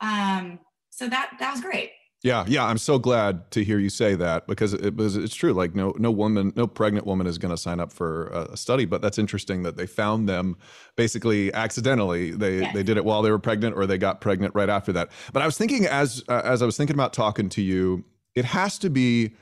Um, 0.00 0.60
so 0.90 1.08
that 1.08 1.32
that 1.40 1.52
was 1.52 1.60
great. 1.60 1.90
Yeah, 2.22 2.46
yeah, 2.48 2.64
I'm 2.64 2.78
so 2.78 2.98
glad 2.98 3.50
to 3.50 3.62
hear 3.62 3.78
you 3.78 3.90
say 3.90 4.14
that 4.14 4.46
because 4.46 4.72
it 4.72 4.96
was 4.96 5.14
it's 5.14 5.34
true. 5.34 5.52
Like 5.52 5.74
no 5.74 5.94
no 5.98 6.10
woman, 6.10 6.54
no 6.56 6.66
pregnant 6.66 7.06
woman 7.06 7.26
is 7.26 7.36
going 7.36 7.50
to 7.50 7.56
sign 7.58 7.80
up 7.80 7.92
for 7.92 8.28
a 8.28 8.56
study. 8.56 8.86
But 8.86 9.02
that's 9.02 9.18
interesting 9.18 9.62
that 9.64 9.76
they 9.76 9.86
found 9.86 10.26
them 10.26 10.56
basically 10.96 11.52
accidentally. 11.52 12.30
They 12.30 12.60
yes. 12.60 12.72
they 12.72 12.82
did 12.82 12.96
it 12.96 13.04
while 13.04 13.20
they 13.20 13.30
were 13.30 13.38
pregnant, 13.38 13.76
or 13.76 13.86
they 13.86 13.98
got 13.98 14.22
pregnant 14.22 14.54
right 14.54 14.70
after 14.70 14.90
that. 14.94 15.10
But 15.34 15.42
I 15.42 15.46
was 15.46 15.58
thinking 15.58 15.84
as 15.84 16.24
uh, 16.28 16.40
as 16.44 16.62
I 16.62 16.66
was 16.66 16.78
thinking 16.78 16.96
about 16.96 17.12
talking 17.12 17.50
to 17.50 17.60
you, 17.60 18.04
it 18.34 18.46
has 18.46 18.78
to 18.78 18.88
be 18.88 19.34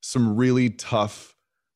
some 0.00 0.34
really 0.34 0.70
tough 0.70 1.33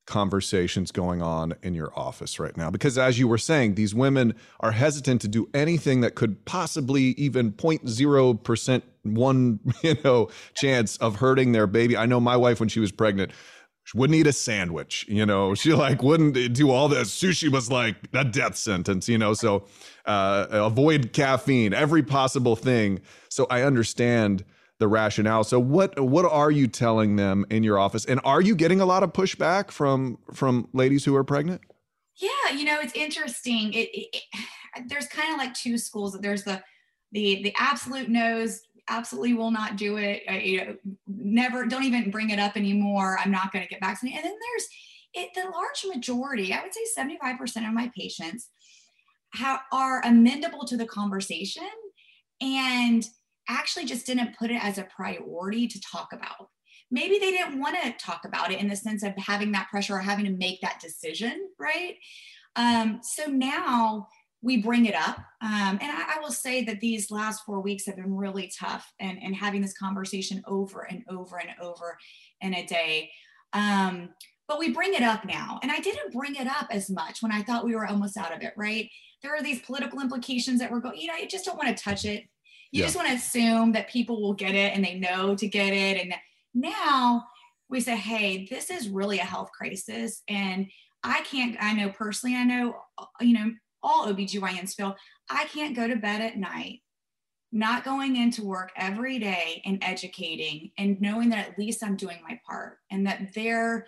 conversations 0.09 0.91
going 0.91 1.21
on 1.21 1.53
in 1.63 1.73
your 1.73 1.97
office 1.97 2.39
right 2.39 2.57
now? 2.57 2.69
Because 2.69 2.97
as 2.97 3.17
you 3.17 3.27
were 3.27 3.37
saying, 3.37 3.75
these 3.75 3.95
women 3.95 4.35
are 4.59 4.71
hesitant 4.71 5.21
to 5.21 5.29
do 5.29 5.47
anything 5.53 6.01
that 6.01 6.15
could 6.15 6.43
possibly 6.43 7.11
even 7.11 7.53
0.0% 7.53 8.81
one, 9.03 9.59
you 9.81 9.95
know, 10.03 10.29
chance 10.55 10.97
of 10.97 11.17
hurting 11.17 11.53
their 11.53 11.67
baby. 11.67 11.95
I 11.95 12.05
know 12.05 12.19
my 12.19 12.35
wife 12.35 12.59
when 12.59 12.69
she 12.69 12.79
was 12.79 12.91
pregnant, 12.91 13.31
she 13.85 13.97
wouldn't 13.97 14.17
eat 14.17 14.27
a 14.27 14.33
sandwich, 14.33 15.05
you 15.07 15.25
know. 15.25 15.55
She 15.59 15.73
like 15.73 16.03
wouldn't 16.03 16.53
do 16.53 16.69
all 16.71 16.89
this. 16.89 17.09
Sushi 17.09 17.49
was 17.49 17.71
like 17.71 17.95
a 18.13 18.23
death 18.23 18.55
sentence, 18.55 19.09
you 19.09 19.17
know. 19.17 19.33
So 19.33 19.65
uh, 20.05 20.47
avoid 20.51 21.13
caffeine, 21.13 21.73
every 21.73 22.03
possible 22.03 22.55
thing. 22.55 23.01
So 23.29 23.47
I 23.49 23.63
understand 23.63 24.43
the 24.79 24.87
rationale. 24.87 25.43
So 25.43 25.59
what 25.59 25.99
what 25.99 26.25
are 26.25 26.51
you 26.51 26.67
telling 26.67 27.15
them 27.15 27.45
in 27.49 27.63
your 27.63 27.77
office? 27.77 28.05
And 28.05 28.19
are 28.23 28.41
you 28.41 28.55
getting 28.55 28.81
a 28.81 28.85
lot 28.85 29.03
of 29.03 29.13
pushback 29.13 29.71
from 29.71 30.17
from 30.33 30.67
ladies 30.73 31.05
who 31.05 31.15
are 31.15 31.23
pregnant? 31.23 31.61
Yeah, 32.15 32.53
you 32.53 32.65
know, 32.65 32.79
it's 32.81 32.93
interesting. 32.95 33.73
It, 33.73 33.89
it, 33.93 34.07
it 34.13 34.89
there's 34.89 35.07
kind 35.07 35.31
of 35.31 35.37
like 35.37 35.53
two 35.53 35.77
schools. 35.77 36.17
There's 36.19 36.43
the 36.43 36.61
the 37.11 37.43
the 37.43 37.53
absolute 37.57 38.09
no's, 38.09 38.61
absolutely 38.89 39.33
will 39.33 39.51
not 39.51 39.77
do 39.77 39.97
it. 39.97 40.23
I, 40.27 40.39
you 40.39 40.57
know, 40.57 40.75
never, 41.07 41.65
don't 41.65 41.83
even 41.83 42.11
bring 42.11 42.31
it 42.31 42.39
up 42.39 42.57
anymore. 42.57 43.17
I'm 43.23 43.31
not 43.31 43.53
going 43.53 43.63
to 43.63 43.69
get 43.69 43.79
vaccinated. 43.81 44.23
And 44.23 44.25
then 44.25 44.37
there's 44.51 44.67
it, 45.13 45.29
the 45.35 45.49
large 45.49 45.85
majority. 45.95 46.53
I 46.53 46.61
would 46.61 46.73
say 46.73 46.81
75% 46.97 47.67
of 47.67 47.73
my 47.73 47.91
patients 47.95 48.49
have, 49.33 49.61
are 49.71 50.01
amendable 50.03 50.67
to 50.67 50.77
the 50.77 50.85
conversation 50.85 51.69
and 52.41 53.05
actually 53.49 53.85
just 53.85 54.05
didn't 54.05 54.37
put 54.37 54.51
it 54.51 54.63
as 54.63 54.77
a 54.77 54.87
priority 54.95 55.67
to 55.67 55.81
talk 55.81 56.13
about. 56.13 56.49
Maybe 56.91 57.19
they 57.19 57.31
didn't 57.31 57.59
want 57.59 57.75
to 57.81 57.93
talk 57.93 58.21
about 58.25 58.51
it 58.51 58.59
in 58.59 58.67
the 58.67 58.75
sense 58.75 59.03
of 59.03 59.13
having 59.17 59.51
that 59.51 59.69
pressure 59.69 59.95
or 59.95 59.99
having 59.99 60.25
to 60.25 60.31
make 60.31 60.61
that 60.61 60.79
decision, 60.79 61.49
right? 61.59 61.95
Um, 62.55 62.99
so 63.03 63.25
now 63.25 64.07
we 64.41 64.57
bring 64.57 64.85
it 64.85 64.95
up. 64.95 65.17
Um, 65.41 65.77
and 65.81 65.91
I, 65.91 66.15
I, 66.15 66.19
will 66.21 66.31
say 66.31 66.63
that 66.63 66.79
these 66.79 67.11
last 67.11 67.43
four 67.45 67.59
weeks 67.59 67.85
have 67.85 67.97
been 67.97 68.15
really 68.15 68.51
tough 68.57 68.91
and, 68.99 69.21
and 69.21 69.35
having 69.35 69.61
this 69.61 69.77
conversation 69.77 70.41
over 70.47 70.87
and 70.89 71.03
over 71.09 71.37
and 71.37 71.49
over 71.61 71.97
in 72.41 72.53
a 72.53 72.65
day. 72.65 73.11
Um, 73.53 74.09
but 74.47 74.57
we 74.57 74.71
bring 74.71 74.93
it 74.93 75.03
up 75.03 75.25
now. 75.25 75.59
And 75.61 75.71
I 75.71 75.79
didn't 75.79 76.13
bring 76.13 76.35
it 76.35 76.47
up 76.47 76.67
as 76.71 76.89
much 76.89 77.21
when 77.21 77.31
I 77.31 77.43
thought 77.43 77.65
we 77.65 77.75
were 77.75 77.85
almost 77.85 78.17
out 78.17 78.35
of 78.35 78.41
it, 78.41 78.53
right? 78.57 78.89
There 79.21 79.35
are 79.35 79.43
these 79.43 79.61
political 79.61 79.99
implications 79.99 80.59
that 80.59 80.71
we're 80.71 80.79
going, 80.79 80.99
you 80.99 81.07
know, 81.07 81.13
I 81.13 81.25
just 81.25 81.45
don't 81.45 81.57
want 81.57 81.75
to 81.75 81.83
touch 81.83 82.05
it 82.05 82.23
you 82.71 82.81
yeah. 82.81 82.85
just 82.85 82.95
want 82.95 83.07
to 83.09 83.15
assume 83.15 83.71
that 83.73 83.89
people 83.89 84.21
will 84.21 84.33
get 84.33 84.55
it 84.55 84.73
and 84.75 84.83
they 84.83 84.95
know 84.95 85.35
to 85.35 85.47
get 85.47 85.73
it. 85.73 86.01
And 86.01 86.13
now 86.53 87.25
we 87.69 87.79
say, 87.81 87.95
hey, 87.95 88.47
this 88.49 88.69
is 88.69 88.89
really 88.89 89.19
a 89.19 89.25
health 89.25 89.51
crisis. 89.51 90.21
And 90.27 90.67
I 91.03 91.21
can't, 91.21 91.57
I 91.59 91.73
know 91.73 91.89
personally, 91.89 92.35
I 92.35 92.43
know, 92.43 92.75
uh, 92.97 93.05
you 93.21 93.33
know, 93.33 93.51
all 93.81 94.07
OBGYNs 94.07 94.75
feel 94.75 94.95
I 95.29 95.45
can't 95.45 95.75
go 95.75 95.87
to 95.87 95.95
bed 95.95 96.21
at 96.21 96.37
night 96.37 96.81
not 97.51 97.83
going 97.83 98.15
into 98.15 98.43
work 98.43 98.71
every 98.75 99.17
day 99.17 99.61
and 99.65 99.83
educating 99.83 100.71
and 100.77 101.01
knowing 101.01 101.29
that 101.29 101.47
at 101.47 101.57
least 101.57 101.83
I'm 101.83 101.95
doing 101.95 102.19
my 102.27 102.39
part 102.47 102.77
and 102.91 103.07
that 103.07 103.33
they're 103.33 103.87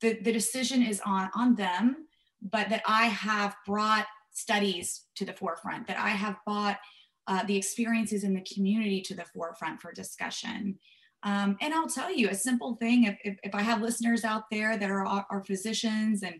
the, 0.00 0.14
the 0.20 0.32
decision 0.32 0.82
is 0.82 1.00
on 1.06 1.30
on 1.34 1.54
them, 1.54 2.08
but 2.42 2.68
that 2.68 2.82
I 2.86 3.06
have 3.06 3.56
brought 3.64 4.06
studies 4.32 5.04
to 5.16 5.24
the 5.24 5.32
forefront, 5.32 5.86
that 5.86 5.98
I 5.98 6.10
have 6.10 6.36
brought 6.44 6.78
uh, 7.26 7.44
the 7.44 7.56
experiences 7.56 8.24
in 8.24 8.34
the 8.34 8.46
community 8.54 9.00
to 9.02 9.14
the 9.14 9.24
forefront 9.34 9.80
for 9.80 9.92
discussion. 9.92 10.78
Um, 11.22 11.56
and 11.60 11.74
I'll 11.74 11.88
tell 11.88 12.12
you 12.12 12.28
a 12.28 12.34
simple 12.34 12.76
thing 12.76 13.04
if, 13.04 13.18
if, 13.24 13.38
if, 13.42 13.54
I 13.54 13.62
have 13.62 13.82
listeners 13.82 14.24
out 14.24 14.44
there 14.50 14.76
that 14.76 14.90
are, 14.90 15.04
are 15.04 15.44
physicians 15.44 16.22
and, 16.22 16.36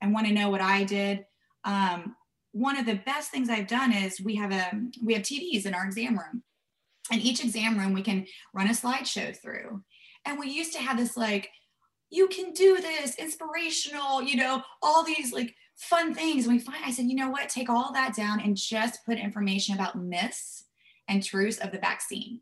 and 0.00 0.12
want 0.12 0.26
to 0.28 0.32
know 0.32 0.50
what 0.50 0.60
I 0.60 0.84
did, 0.84 1.24
um, 1.64 2.14
one 2.52 2.78
of 2.78 2.86
the 2.86 3.00
best 3.04 3.30
things 3.30 3.50
I've 3.50 3.66
done 3.66 3.92
is 3.92 4.20
we 4.20 4.36
have 4.36 4.52
a 4.52 4.70
we 5.04 5.14
have 5.14 5.22
TVs 5.22 5.66
in 5.66 5.74
our 5.74 5.84
exam 5.84 6.18
room. 6.18 6.42
And 7.10 7.20
each 7.22 7.42
exam 7.42 7.78
room 7.78 7.92
we 7.92 8.02
can 8.02 8.26
run 8.52 8.68
a 8.68 8.70
slideshow 8.70 9.36
through. 9.36 9.82
And 10.24 10.38
we 10.38 10.50
used 10.50 10.72
to 10.74 10.78
have 10.78 10.98
this 10.98 11.16
like, 11.16 11.48
you 12.10 12.28
can 12.28 12.52
do 12.52 12.80
this, 12.80 13.16
inspirational, 13.16 14.22
you 14.22 14.36
know, 14.36 14.62
all 14.82 15.04
these 15.04 15.32
like 15.32 15.54
fun 15.78 16.12
things. 16.12 16.44
And 16.44 16.54
we 16.54 16.60
find, 16.60 16.84
I 16.84 16.90
said, 16.90 17.06
you 17.06 17.14
know 17.14 17.30
what, 17.30 17.48
take 17.48 17.70
all 17.70 17.92
that 17.92 18.14
down 18.14 18.40
and 18.40 18.56
just 18.56 19.04
put 19.06 19.18
information 19.18 19.74
about 19.74 19.96
myths 19.96 20.64
and 21.08 21.22
truths 21.22 21.58
of 21.58 21.72
the 21.72 21.78
vaccine, 21.78 22.40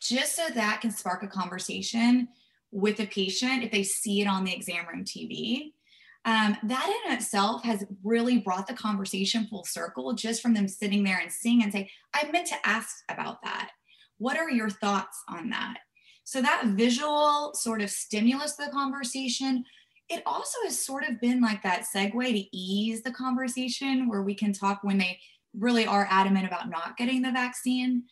just 0.00 0.36
so 0.36 0.46
that 0.54 0.80
can 0.80 0.90
spark 0.90 1.22
a 1.22 1.28
conversation 1.28 2.28
with 2.70 2.96
the 2.96 3.06
patient 3.06 3.62
if 3.62 3.70
they 3.70 3.82
see 3.82 4.22
it 4.22 4.26
on 4.26 4.44
the 4.44 4.54
exam 4.54 4.86
room 4.86 5.04
TV. 5.04 5.72
Um, 6.24 6.56
that 6.64 7.02
in 7.04 7.12
itself 7.12 7.62
has 7.62 7.84
really 8.02 8.38
brought 8.38 8.66
the 8.66 8.74
conversation 8.74 9.46
full 9.46 9.64
circle 9.64 10.12
just 10.12 10.42
from 10.42 10.54
them 10.54 10.66
sitting 10.66 11.04
there 11.04 11.20
and 11.20 11.30
seeing 11.30 11.62
and 11.62 11.72
say, 11.72 11.88
I 12.14 12.28
meant 12.30 12.48
to 12.48 12.66
ask 12.66 13.04
about 13.08 13.42
that. 13.42 13.70
What 14.18 14.36
are 14.36 14.50
your 14.50 14.70
thoughts 14.70 15.22
on 15.28 15.50
that? 15.50 15.78
So 16.24 16.42
that 16.42 16.66
visual 16.66 17.52
sort 17.54 17.80
of 17.80 17.90
stimulus 17.90 18.56
to 18.56 18.64
the 18.64 18.72
conversation 18.72 19.64
it 20.08 20.22
also 20.24 20.58
has 20.64 20.78
sort 20.78 21.04
of 21.04 21.20
been 21.20 21.40
like 21.40 21.62
that 21.62 21.84
segue 21.94 22.12
to 22.12 22.56
ease 22.56 23.02
the 23.02 23.10
conversation 23.10 24.08
where 24.08 24.22
we 24.22 24.34
can 24.34 24.52
talk 24.52 24.80
when 24.82 24.98
they 24.98 25.18
really 25.58 25.86
are 25.86 26.06
adamant 26.10 26.46
about 26.46 26.70
not 26.70 26.96
getting 26.96 27.22
the 27.22 27.32
vaccine. 27.32 28.04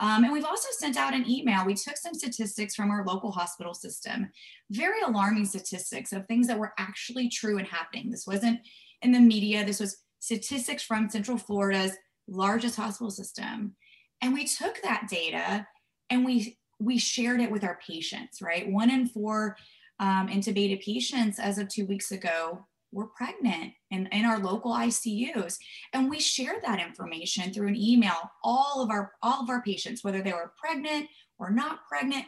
Um, 0.00 0.24
and 0.24 0.32
we've 0.32 0.44
also 0.44 0.68
sent 0.72 0.96
out 0.96 1.14
an 1.14 1.28
email. 1.28 1.64
We 1.64 1.74
took 1.74 1.96
some 1.96 2.14
statistics 2.14 2.74
from 2.74 2.90
our 2.90 3.04
local 3.04 3.32
hospital 3.32 3.74
system, 3.74 4.30
very 4.70 5.00
alarming 5.00 5.46
statistics 5.46 6.12
of 6.12 6.26
things 6.26 6.46
that 6.46 6.58
were 6.58 6.72
actually 6.78 7.28
true 7.28 7.58
and 7.58 7.66
happening. 7.66 8.10
This 8.10 8.26
wasn't 8.26 8.60
in 9.02 9.12
the 9.12 9.20
media, 9.20 9.64
this 9.64 9.80
was 9.80 10.04
statistics 10.20 10.82
from 10.82 11.08
Central 11.08 11.38
Florida's 11.38 11.96
largest 12.28 12.76
hospital 12.76 13.10
system. 13.10 13.74
And 14.20 14.34
we 14.34 14.44
took 14.44 14.82
that 14.82 15.08
data 15.10 15.66
and 16.10 16.24
we 16.24 16.58
we 16.80 16.96
shared 16.96 17.40
it 17.40 17.50
with 17.50 17.64
our 17.64 17.78
patients, 17.84 18.40
right? 18.40 18.68
One 18.68 18.90
in 18.90 19.08
four 19.08 19.56
um, 20.00 20.28
intubated 20.28 20.82
patients 20.82 21.38
as 21.38 21.58
of 21.58 21.68
two 21.68 21.86
weeks 21.86 22.12
ago 22.12 22.66
were 22.92 23.08
pregnant 23.16 23.72
in, 23.90 24.06
in 24.12 24.24
our 24.24 24.38
local 24.38 24.72
ICUs. 24.72 25.56
And 25.92 26.08
we 26.08 26.20
shared 26.20 26.62
that 26.62 26.80
information 26.80 27.52
through 27.52 27.68
an 27.68 27.76
email, 27.76 28.30
all 28.42 28.82
of 28.82 28.90
our 28.90 29.12
all 29.22 29.42
of 29.42 29.50
our 29.50 29.62
patients, 29.62 30.02
whether 30.02 30.22
they 30.22 30.32
were 30.32 30.52
pregnant 30.58 31.06
or 31.38 31.50
not 31.50 31.80
pregnant. 31.88 32.24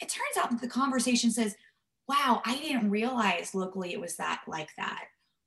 It 0.00 0.08
turns 0.08 0.36
out 0.36 0.50
that 0.50 0.60
the 0.60 0.68
conversation 0.68 1.30
says, 1.30 1.54
wow, 2.08 2.42
I 2.44 2.56
didn't 2.56 2.90
realize 2.90 3.54
locally 3.54 3.92
it 3.92 4.00
was 4.00 4.16
that 4.16 4.42
like 4.46 4.68
that. 4.76 5.04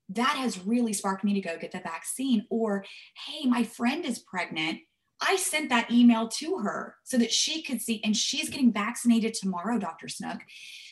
That 0.10 0.38
has 0.38 0.66
really 0.66 0.94
sparked 0.94 1.24
me 1.24 1.34
to 1.36 1.42
go 1.42 1.58
get 1.58 1.72
the 1.72 1.80
vaccine. 1.80 2.46
Or, 2.50 2.84
hey, 3.28 3.48
my 3.48 3.64
friend 3.64 4.06
is 4.06 4.20
pregnant. 4.20 4.80
I 5.22 5.36
sent 5.36 5.70
that 5.70 5.92
email 5.92 6.28
to 6.28 6.60
her 6.60 6.96
so 7.04 7.18
that 7.18 7.32
she 7.32 7.62
could 7.62 7.82
see, 7.82 8.02
and 8.04 8.16
she's 8.16 8.50
getting 8.50 8.72
vaccinated 8.72 9.34
tomorrow, 9.34 9.78
Dr. 9.78 10.08
Snook. 10.08 10.40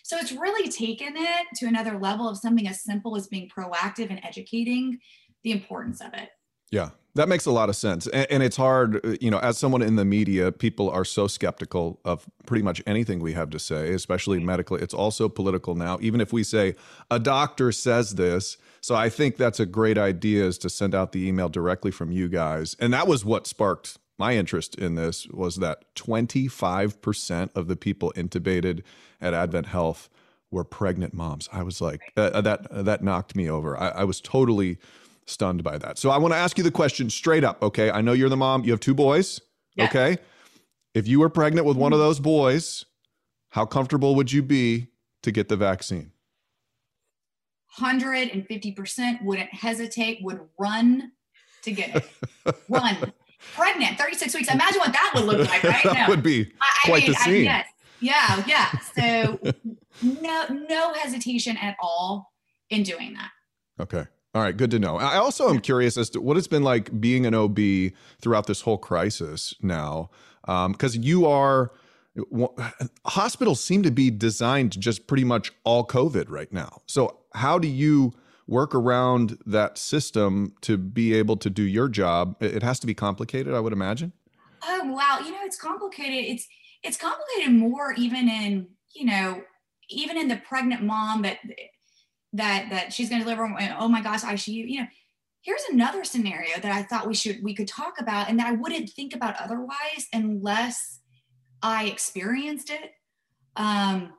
So 0.03 0.17
it's 0.17 0.31
really 0.31 0.69
taken 0.69 1.15
it 1.15 1.47
to 1.55 1.65
another 1.65 1.97
level 1.97 2.27
of 2.29 2.37
something 2.37 2.67
as 2.67 2.83
simple 2.83 3.15
as 3.15 3.27
being 3.27 3.49
proactive 3.49 4.09
and 4.09 4.23
educating 4.23 4.99
the 5.43 5.51
importance 5.51 6.01
of 6.01 6.13
it. 6.13 6.29
Yeah, 6.71 6.89
that 7.15 7.29
makes 7.29 7.45
a 7.45 7.51
lot 7.51 7.69
of 7.69 7.75
sense. 7.75 8.07
And, 8.07 8.27
and, 8.29 8.43
it's 8.43 8.57
hard, 8.57 9.05
uh, 9.05 9.15
you 9.21 9.31
know, 9.31 9.39
as 9.39 9.57
someone 9.57 9.81
in 9.81 9.95
the 9.95 10.03
media, 10.03 10.51
people 10.51 10.89
are 10.89 11.05
so 11.05 11.27
skeptical 11.27 11.99
of 12.03 12.29
pretty 12.45 12.63
much 12.63 12.81
anything 12.85 13.19
we 13.19 13.33
have 13.33 13.49
to 13.51 13.59
say, 13.59 13.93
especially 13.93 14.39
medically. 14.39 14.81
It's 14.81 14.93
also 14.93 15.29
political 15.29 15.75
now. 15.75 15.97
Even 16.01 16.19
if 16.19 16.33
we 16.33 16.43
say 16.43 16.75
a 17.09 17.19
doctor 17.19 17.71
says 17.71 18.15
this, 18.15 18.57
so 18.81 18.95
I 18.95 19.09
think 19.09 19.37
that's 19.37 19.59
a 19.59 19.65
great 19.65 19.97
idea 19.97 20.45
is 20.45 20.57
to 20.59 20.69
send 20.69 20.93
out 20.93 21.11
the 21.11 21.27
email 21.27 21.49
directly 21.49 21.91
from 21.91 22.11
you 22.11 22.27
guys. 22.27 22.75
And 22.79 22.93
that 22.93 23.07
was 23.07 23.25
what 23.25 23.47
sparked 23.47 23.97
my 24.17 24.35
interest 24.35 24.75
in 24.75 24.95
this 24.95 25.27
was 25.27 25.57
that 25.57 25.83
25% 25.95 27.49
of 27.55 27.67
the 27.67 27.75
people 27.75 28.13
intubated 28.15 28.83
at 29.21 29.33
Advent 29.33 29.67
Health 29.67 30.09
were 30.51 30.63
pregnant 30.63 31.13
moms. 31.13 31.49
I 31.51 31.63
was 31.63 31.81
like, 31.81 32.01
uh, 32.15 32.41
that 32.41 32.67
that 32.71 33.03
knocked 33.03 33.35
me 33.35 33.49
over. 33.49 33.77
I, 33.77 33.89
I 33.89 34.03
was 34.05 34.21
totally 34.21 34.77
stunned 35.25 35.63
by 35.63 35.77
that. 35.77 35.97
So 35.97 36.09
I 36.09 36.17
want 36.17 36.33
to 36.33 36.37
ask 36.37 36.57
you 36.57 36.63
the 36.63 36.71
question 36.71 37.09
straight 37.09 37.43
up. 37.43 37.61
Okay, 37.61 37.91
I 37.91 38.01
know 38.01 38.13
you're 38.13 38.29
the 38.29 38.37
mom. 38.37 38.63
You 38.63 38.71
have 38.71 38.79
two 38.79 38.95
boys. 38.95 39.41
Okay, 39.79 40.17
if 40.95 41.07
you 41.07 41.19
were 41.19 41.29
pregnant 41.29 41.67
with 41.67 41.77
one 41.77 41.93
of 41.93 41.99
those 41.99 42.19
boys, 42.19 42.85
how 43.49 43.65
comfortable 43.65 44.15
would 44.15 44.31
you 44.31 44.41
be 44.41 44.87
to 45.21 45.31
get 45.31 45.49
the 45.49 45.57
vaccine? 45.57 46.11
150% 47.77 49.23
wouldn't 49.23 49.53
hesitate, 49.53 50.23
would 50.23 50.39
run 50.57 51.11
to 51.61 51.71
get 51.71 51.95
it. 51.95 52.55
run. 52.69 53.13
Pregnant, 53.53 53.97
36 53.97 54.33
weeks. 54.33 54.51
Imagine 54.51 54.79
what 54.79 54.93
that 54.93 55.11
would 55.15 55.25
look 55.25 55.47
like, 55.49 55.63
right? 55.63 55.83
that 55.83 56.07
no. 56.07 56.09
would 56.09 56.23
be 56.23 56.45
quite 56.85 57.03
I 57.03 57.05
mean, 57.05 57.11
the 57.11 57.13
scene. 57.15 57.47
I, 57.47 57.65
yes. 57.65 57.67
Yeah, 57.99 58.43
yeah. 58.47 58.71
So 58.95 59.39
no 60.21 60.45
no 60.69 60.93
hesitation 60.93 61.57
at 61.57 61.75
all 61.81 62.31
in 62.69 62.83
doing 62.83 63.13
that. 63.13 63.29
Okay. 63.79 64.05
All 64.35 64.43
right, 64.43 64.55
good 64.55 64.69
to 64.71 64.79
know. 64.79 64.97
I 64.97 65.15
also 65.15 65.49
am 65.49 65.59
curious 65.59 65.97
as 65.97 66.11
to 66.11 66.21
what 66.21 66.37
it's 66.37 66.47
been 66.47 66.61
like 66.61 66.99
being 66.99 67.25
an 67.25 67.33
OB 67.33 67.57
throughout 68.21 68.45
this 68.45 68.61
whole 68.61 68.77
crisis 68.77 69.55
now, 69.63 70.11
because 70.45 70.95
um, 70.95 71.01
you 71.01 71.25
are 71.25 71.71
hospitals 73.05 73.63
seem 73.63 73.83
to 73.83 73.91
be 73.91 74.11
designed 74.11 74.73
to 74.73 74.79
just 74.79 75.07
pretty 75.07 75.23
much 75.23 75.51
all 75.63 75.85
COVID 75.85 76.25
right 76.29 76.51
now. 76.51 76.81
So 76.85 77.19
how 77.33 77.57
do 77.57 77.67
you 77.67 78.13
work 78.47 78.73
around 78.73 79.37
that 79.45 79.77
system 79.77 80.53
to 80.61 80.77
be 80.77 81.13
able 81.13 81.37
to 81.37 81.49
do 81.49 81.63
your 81.63 81.89
job? 81.89 82.35
It 82.41 82.63
has 82.63 82.79
to 82.79 82.87
be 82.87 82.93
complicated, 82.93 83.53
I 83.53 83.59
would 83.59 83.73
imagine. 83.73 84.13
Oh 84.63 84.85
wow, 84.85 85.19
you 85.23 85.31
know 85.31 85.39
it's 85.43 85.59
complicated. 85.59 86.25
It's 86.31 86.47
it's 86.83 86.97
complicated 86.97 87.53
more 87.53 87.93
even 87.93 88.27
in 88.29 88.67
you 88.95 89.05
know 89.05 89.41
even 89.89 90.17
in 90.17 90.27
the 90.27 90.37
pregnant 90.37 90.83
mom 90.83 91.21
that 91.21 91.39
that 92.33 92.67
that 92.69 92.93
she's 92.93 93.09
going 93.09 93.21
to 93.21 93.25
deliver. 93.25 93.53
Oh 93.77 93.87
my 93.87 94.01
gosh, 94.01 94.23
I 94.23 94.33
ICU. 94.33 94.69
You 94.69 94.81
know, 94.81 94.87
here's 95.41 95.63
another 95.71 96.03
scenario 96.03 96.59
that 96.59 96.71
I 96.71 96.83
thought 96.83 97.07
we 97.07 97.13
should 97.13 97.43
we 97.43 97.53
could 97.53 97.67
talk 97.67 97.99
about, 97.99 98.29
and 98.29 98.39
that 98.39 98.47
I 98.47 98.51
wouldn't 98.51 98.89
think 98.89 99.15
about 99.15 99.35
otherwise 99.39 100.07
unless 100.13 100.99
I 101.61 101.85
experienced 101.85 102.69
it. 102.69 102.91
Um, 103.55 104.13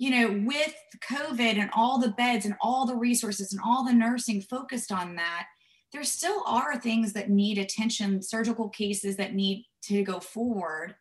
you 0.00 0.10
know, 0.10 0.42
with 0.46 0.74
COVID 1.06 1.58
and 1.58 1.68
all 1.74 1.98
the 1.98 2.08
beds 2.08 2.46
and 2.46 2.54
all 2.62 2.86
the 2.86 2.96
resources 2.96 3.52
and 3.52 3.60
all 3.62 3.84
the 3.84 3.92
nursing 3.92 4.40
focused 4.40 4.90
on 4.90 5.14
that, 5.16 5.44
there 5.92 6.02
still 6.04 6.42
are 6.46 6.80
things 6.80 7.12
that 7.12 7.28
need 7.28 7.58
attention, 7.58 8.22
surgical 8.22 8.70
cases 8.70 9.16
that 9.16 9.34
need 9.34 9.66
to 9.82 10.02
go 10.02 10.18
forward 10.18 10.94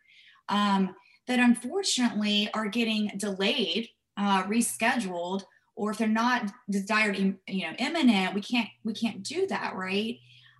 um, 0.49 0.93
that 1.27 1.39
unfortunately 1.39 2.49
are 2.53 2.67
getting 2.67 3.09
delayed, 3.15 3.87
uh, 4.17 4.43
rescheduled, 4.43 5.43
or 5.77 5.91
if 5.91 5.97
they're 5.97 6.05
not 6.09 6.51
desired, 6.69 7.17
you 7.17 7.67
know, 7.67 7.73
imminent, 7.77 8.33
we 8.33 8.41
can't 8.41 8.67
we 8.83 8.91
can't 8.91 9.23
do 9.23 9.47
that, 9.47 9.75
right? 9.75 10.17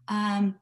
Um, 0.08 0.56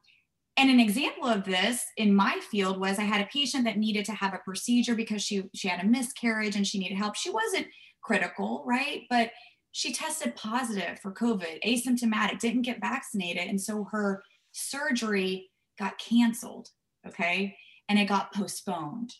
and 0.58 0.70
an 0.70 0.80
example 0.80 1.26
of 1.28 1.44
this 1.44 1.84
in 1.96 2.14
my 2.14 2.40
field 2.50 2.80
was 2.80 2.98
I 2.98 3.04
had 3.04 3.20
a 3.20 3.28
patient 3.32 3.64
that 3.64 3.78
needed 3.78 4.04
to 4.06 4.12
have 4.12 4.34
a 4.34 4.40
procedure 4.44 4.96
because 4.96 5.22
she 5.22 5.44
she 5.54 5.68
had 5.68 5.84
a 5.84 5.88
miscarriage 5.88 6.56
and 6.56 6.66
she 6.66 6.80
needed 6.80 6.98
help. 6.98 7.14
She 7.14 7.30
wasn't 7.30 7.68
critical, 8.02 8.64
right? 8.66 9.02
But 9.08 9.30
she 9.70 9.92
tested 9.92 10.34
positive 10.34 10.98
for 10.98 11.12
COVID, 11.12 11.62
asymptomatic, 11.64 12.40
didn't 12.40 12.62
get 12.62 12.80
vaccinated. 12.80 13.46
And 13.46 13.60
so 13.60 13.84
her 13.92 14.24
surgery 14.50 15.50
got 15.78 15.98
canceled. 15.98 16.70
Okay. 17.06 17.56
And 17.88 17.98
it 17.98 18.06
got 18.06 18.34
postponed 18.34 19.14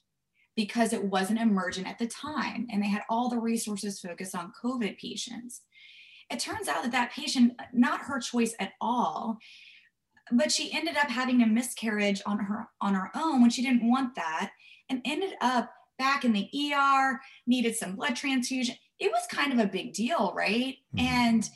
because 0.57 0.93
it 0.93 1.05
wasn't 1.05 1.41
emergent 1.41 1.87
at 1.87 1.99
the 1.99 2.09
time. 2.09 2.67
And 2.73 2.83
they 2.83 2.89
had 2.89 3.03
all 3.09 3.29
the 3.29 3.39
resources 3.39 4.01
focused 4.01 4.35
on 4.35 4.53
COVID 4.61 4.99
patients. 4.99 5.63
It 6.31 6.41
turns 6.41 6.67
out 6.67 6.83
that 6.83 6.93
that 6.93 7.13
patient, 7.13 7.53
not 7.73 8.03
her 8.03 8.19
choice 8.19 8.55
at 8.59 8.73
all, 8.81 9.39
but 10.33 10.53
she 10.53 10.73
ended 10.73 10.97
up 10.97 11.09
having 11.09 11.43
a 11.43 11.47
miscarriage 11.47 12.23
on 12.27 12.39
her 12.39 12.69
on 12.81 12.95
her 12.95 13.11
own 13.15 13.41
when 13.41 13.51
she 13.51 13.63
didn't 13.63 13.89
want 13.89 14.15
that 14.15 14.51
and 14.89 15.03
ended 15.05 15.35
up 15.41 15.71
back 15.99 16.25
in 16.25 16.33
the 16.33 16.49
ER, 16.75 17.21
needed 17.47 17.75
some 17.75 17.97
blood 17.97 18.15
transfusion 18.15 18.77
it 18.99 19.11
was 19.13 19.27
kind 19.31 19.53
of 19.53 19.59
a 19.59 19.71
big 19.71 19.93
deal, 19.93 20.33
right? 20.35 20.77
Mm-hmm. 20.97 21.07
And 21.07 21.51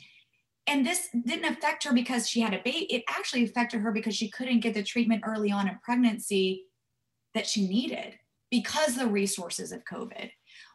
and 0.65 0.85
this 0.85 1.09
didn't 1.25 1.51
affect 1.51 1.83
her 1.83 1.93
because 1.93 2.29
she 2.29 2.39
had 2.39 2.53
a 2.53 2.61
baby. 2.63 2.87
It 2.89 3.03
actually 3.09 3.43
affected 3.43 3.81
her 3.81 3.91
because 3.91 4.15
she 4.15 4.29
couldn't 4.29 4.61
get 4.61 4.73
the 4.73 4.83
treatment 4.83 5.23
early 5.25 5.51
on 5.51 5.67
in 5.67 5.77
pregnancy 5.83 6.63
that 7.33 7.45
she 7.45 7.67
needed 7.67 8.13
because 8.49 8.95
the 8.95 9.07
resources 9.07 9.73
of 9.73 9.83
COVID. 9.83 10.29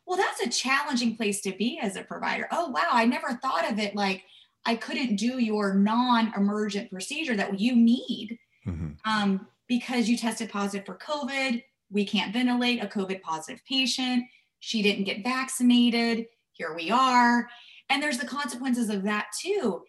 Well, 0.07 0.19
that's 0.19 0.43
a 0.43 0.51
challenging 0.51 1.17
place 1.17 1.41
to 1.43 1.53
be 1.53 1.79
as 1.81 1.97
a 1.97 2.03
provider. 2.03 2.47
Oh, 2.53 2.69
wow, 2.69 2.89
I 2.93 3.07
never 3.07 3.39
thought 3.41 3.71
of 3.71 3.79
it 3.79 3.95
like 3.95 4.25
I 4.65 4.77
couldn't 4.77 5.17
do 5.17 5.39
your 5.39 5.75
non 5.75 6.33
emergent 6.37 6.91
procedure 6.91 7.37
that 7.37 7.59
you 7.59 7.75
need 7.75 8.39
mm-hmm. 8.67 8.89
um, 9.05 9.47
because 9.67 10.09
you 10.09 10.17
tested 10.17 10.51
positive 10.51 10.87
for 10.87 10.97
COVID. 10.97 11.63
We 11.91 12.05
can't 12.05 12.33
ventilate 12.33 12.83
a 12.83 12.87
COVID 12.87 13.23
positive 13.23 13.63
patient. 13.67 14.25
She 14.61 14.83
didn't 14.83 15.05
get 15.05 15.23
vaccinated 15.23 16.27
here 16.59 16.75
we 16.75 16.91
are. 16.91 17.49
And 17.89 18.03
there's 18.03 18.19
the 18.19 18.27
consequences 18.27 18.91
of 18.91 19.05
that 19.05 19.29
too. 19.41 19.83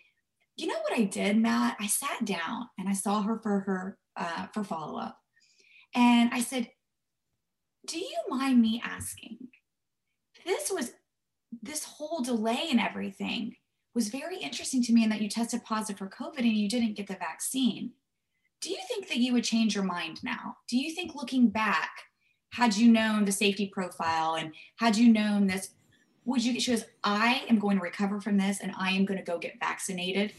You 0.55 0.67
know 0.67 0.79
what 0.81 0.97
I 0.97 1.03
did, 1.03 1.37
Matt? 1.37 1.75
I 1.79 1.87
sat 1.87 2.23
down 2.23 2.69
and 2.77 2.87
I 2.87 2.93
saw 2.93 3.21
her 3.21 3.39
for 3.41 3.61
her 3.61 3.97
uh, 4.15 4.47
for 4.53 4.63
follow 4.63 4.99
up, 4.99 5.17
and 5.95 6.29
I 6.33 6.41
said, 6.41 6.69
"Do 7.87 7.97
you 7.97 8.17
mind 8.27 8.61
me 8.61 8.81
asking? 8.83 9.37
This 10.45 10.69
was 10.69 10.91
this 11.61 11.85
whole 11.85 12.21
delay 12.21 12.67
and 12.69 12.79
everything 12.79 13.55
was 13.99 14.07
very 14.07 14.37
interesting 14.37 14.81
to 14.83 14.93
me, 14.93 15.03
in 15.03 15.09
that 15.09 15.21
you 15.21 15.27
tested 15.27 15.61
positive 15.65 15.97
for 15.97 16.07
COVID 16.07 16.39
and 16.39 16.55
you 16.55 16.69
didn't 16.69 16.93
get 16.93 17.07
the 17.07 17.15
vaccine. 17.15 17.91
Do 18.61 18.69
you 18.69 18.77
think 18.87 19.09
that 19.09 19.17
you 19.17 19.33
would 19.33 19.43
change 19.43 19.75
your 19.75 19.83
mind 19.83 20.23
now? 20.23 20.55
Do 20.69 20.77
you 20.77 20.95
think 20.95 21.15
looking 21.15 21.49
back, 21.49 21.89
had 22.51 22.77
you 22.77 22.89
known 22.89 23.25
the 23.25 23.33
safety 23.33 23.67
profile 23.67 24.35
and 24.35 24.53
had 24.77 24.95
you 24.95 25.11
known 25.11 25.47
this 25.47 25.71
would 26.25 26.43
you 26.43 26.59
she 26.59 26.71
goes 26.71 26.83
i 27.03 27.43
am 27.49 27.59
going 27.59 27.77
to 27.77 27.83
recover 27.83 28.19
from 28.19 28.37
this 28.37 28.59
and 28.59 28.71
i 28.77 28.91
am 28.91 29.05
going 29.05 29.19
to 29.19 29.23
go 29.23 29.37
get 29.37 29.59
vaccinated 29.59 30.33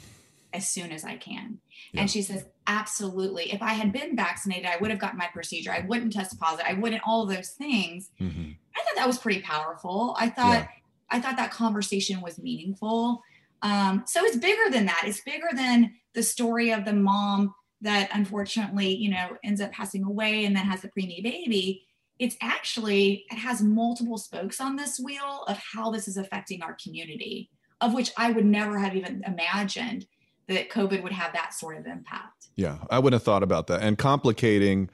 as 0.53 0.69
soon 0.69 0.91
as 0.91 1.05
i 1.05 1.17
can 1.17 1.59
yeah. 1.93 2.01
and 2.01 2.11
she 2.11 2.21
says 2.23 2.45
absolutely 2.67 3.53
if 3.53 3.63
i 3.63 3.73
had 3.73 3.93
been 3.93 4.17
vaccinated 4.17 4.67
i 4.67 4.77
would 4.77 4.91
have 4.91 4.99
gotten 4.99 5.19
my 5.19 5.29
procedure 5.33 5.71
i 5.71 5.85
wouldn't 5.87 6.13
test 6.13 6.39
positive 6.39 6.67
i 6.69 6.75
wouldn't 6.75 7.03
all 7.07 7.27
those 7.27 7.51
things 7.51 8.11
mm-hmm. 8.21 8.51
i 8.77 8.83
thought 8.83 8.97
that 8.97 9.07
was 9.07 9.19
pretty 9.19 9.41
powerful 9.41 10.15
i 10.19 10.29
thought 10.29 10.61
yeah. 10.61 10.69
i 11.11 11.21
thought 11.21 11.37
that 11.37 11.51
conversation 11.51 12.21
was 12.21 12.39
meaningful 12.39 13.23
um, 13.63 14.05
so 14.07 14.25
it's 14.25 14.37
bigger 14.37 14.71
than 14.71 14.87
that. 14.87 15.03
It's 15.05 15.21
bigger 15.21 15.49
than 15.55 15.93
the 16.15 16.23
story 16.23 16.73
of 16.73 16.85
the 16.85 16.93
mom 16.93 17.55
that 17.83 18.11
unfortunately 18.13 18.95
you 18.95 19.11
know 19.11 19.37
ends 19.43 19.61
up 19.61 19.73
passing 19.73 20.05
away 20.05 20.45
and 20.45 20.55
then 20.55 20.65
has 20.65 20.83
the 20.83 20.89
preemie 20.89 21.23
baby. 21.23 21.87
It's 22.19 22.37
actually 22.43 23.25
it 23.31 23.39
has 23.39 23.63
multiple 23.63 24.19
spokes 24.19 24.61
on 24.61 24.77
this 24.77 25.01
wheel 25.01 25.45
of 25.49 25.59
how 25.59 25.91
this 25.91 26.07
is 26.07 26.17
affecting 26.17 26.63
our 26.63 26.77
community 26.83 27.51
of 27.81 27.95
which 27.95 28.13
i 28.17 28.31
would 28.31 28.45
never 28.45 28.79
have 28.79 28.95
even 28.95 29.23
imagined 29.27 30.07
that 30.49 30.69
covid 30.69 31.03
would 31.03 31.13
have 31.13 31.33
that 31.33 31.55
sort 31.55 31.79
of 31.79 31.87
impact. 31.87 32.49
Yeah 32.57 32.79
i 32.91 32.99
wouldn't 32.99 33.21
have 33.21 33.25
thought 33.25 33.43
about 33.43 33.67
that. 33.69 33.83
And 33.83 33.97
complicating 33.97 34.91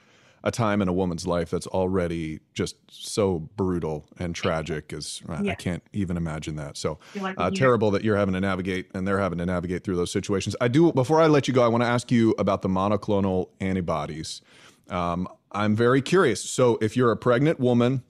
a 0.46 0.50
time 0.52 0.80
in 0.80 0.86
a 0.86 0.92
woman's 0.92 1.26
life 1.26 1.50
that's 1.50 1.66
already 1.66 2.38
just 2.54 2.76
so 2.88 3.40
brutal 3.56 4.06
and 4.16 4.32
tragic 4.32 4.92
is 4.92 5.20
yeah. 5.42 5.50
I 5.50 5.54
can't 5.56 5.82
even 5.92 6.16
imagine 6.16 6.54
that. 6.54 6.76
So 6.76 7.00
like 7.16 7.34
uh, 7.36 7.50
terrible 7.50 7.90
that 7.90 8.04
you're 8.04 8.16
having 8.16 8.32
to 8.34 8.40
navigate 8.40 8.88
and 8.94 9.06
they're 9.06 9.18
having 9.18 9.38
to 9.38 9.46
navigate 9.46 9.82
through 9.82 9.96
those 9.96 10.12
situations. 10.12 10.54
I 10.60 10.68
do 10.68 10.92
before 10.92 11.20
I 11.20 11.26
let 11.26 11.48
you 11.48 11.52
go, 11.52 11.64
I 11.64 11.68
want 11.68 11.82
to 11.82 11.88
ask 11.88 12.12
you 12.12 12.32
about 12.38 12.62
the 12.62 12.68
monoclonal 12.68 13.48
antibodies. 13.60 14.40
Um, 14.88 15.28
I'm 15.50 15.74
very 15.74 16.00
curious. 16.00 16.40
So, 16.40 16.78
if 16.80 16.96
you're 16.96 17.10
a 17.10 17.16
pregnant 17.16 17.58
woman, 17.58 18.04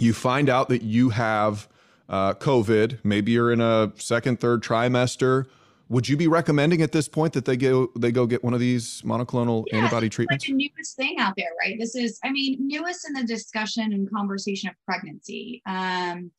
you 0.00 0.12
find 0.12 0.48
out 0.48 0.68
that 0.70 0.82
you 0.82 1.10
have 1.10 1.68
uh, 2.08 2.34
COVID, 2.34 2.98
maybe 3.04 3.32
you're 3.32 3.52
in 3.52 3.60
a 3.60 3.92
second, 3.96 4.40
third 4.40 4.64
trimester. 4.64 5.46
Would 5.90 6.08
you 6.08 6.16
be 6.16 6.28
recommending 6.28 6.82
at 6.82 6.92
this 6.92 7.08
point 7.08 7.32
that 7.32 7.46
they 7.46 7.56
go 7.56 7.90
they 7.96 8.12
go 8.12 8.26
get 8.26 8.44
one 8.44 8.52
of 8.52 8.60
these 8.60 9.00
monoclonal 9.02 9.64
yeah, 9.68 9.78
antibody 9.78 10.08
treatments? 10.08 10.46
Like 10.46 10.58
the 10.58 10.68
newest 10.68 10.96
thing 10.96 11.16
out 11.18 11.34
there, 11.36 11.48
right? 11.58 11.76
This 11.78 11.94
is, 11.94 12.18
I 12.22 12.30
mean, 12.30 12.58
newest 12.60 13.08
in 13.08 13.14
the 13.14 13.24
discussion 13.24 13.92
and 13.92 14.10
conversation 14.10 14.68
of 14.68 14.74
pregnancy. 14.84 15.62
Um, 15.66 16.30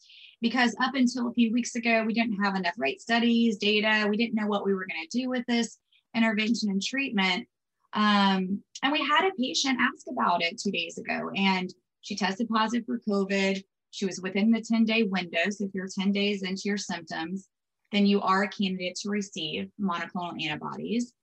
because 0.42 0.76
up 0.82 0.94
until 0.94 1.30
a 1.30 1.34
few 1.34 1.52
weeks 1.52 1.76
ago, 1.76 2.04
we 2.06 2.14
didn't 2.14 2.42
have 2.42 2.56
enough 2.56 2.76
right 2.78 3.02
studies, 3.02 3.58
data. 3.58 4.08
We 4.08 4.18
didn't 4.18 4.36
know 4.36 4.48
what 4.48 4.66
we 4.66 4.74
were 4.74 4.86
going 4.86 5.08
to 5.10 5.20
do 5.20 5.30
with 5.30 5.46
this 5.48 5.80
intervention 6.16 6.70
and 6.70 6.82
treatment. 6.82 7.48
Um, 7.94 8.64
and 8.84 8.92
we 8.92 9.00
had 9.00 9.28
a 9.28 9.36
patient 9.38 9.80
ask 9.80 10.06
about 10.10 10.44
it 10.44 10.60
two 10.60 10.72
days 10.72 10.98
ago, 10.98 11.32
and 11.36 11.74
she 12.02 12.16
tested 12.16 12.48
positive 12.50 12.86
for 12.86 13.00
COVID. 13.00 13.64
She 13.92 14.06
was 14.06 14.22
within 14.22 14.52
the 14.52 14.62
10 14.62 14.86
day 14.86 15.04
window. 15.04 15.50
So 15.50 15.66
if 15.66 15.72
you're 15.74 15.88
10 15.88 16.12
days 16.12 16.44
into 16.44 16.62
your 16.66 16.78
symptoms, 16.78 17.48
then 17.92 18.06
you 18.06 18.22
are 18.22 18.44
a 18.44 18.50
candidate 18.50 18.96
to 19.02 19.10
receive 19.10 19.70
monoclonal 19.80 20.42
antibodies. 20.42 21.14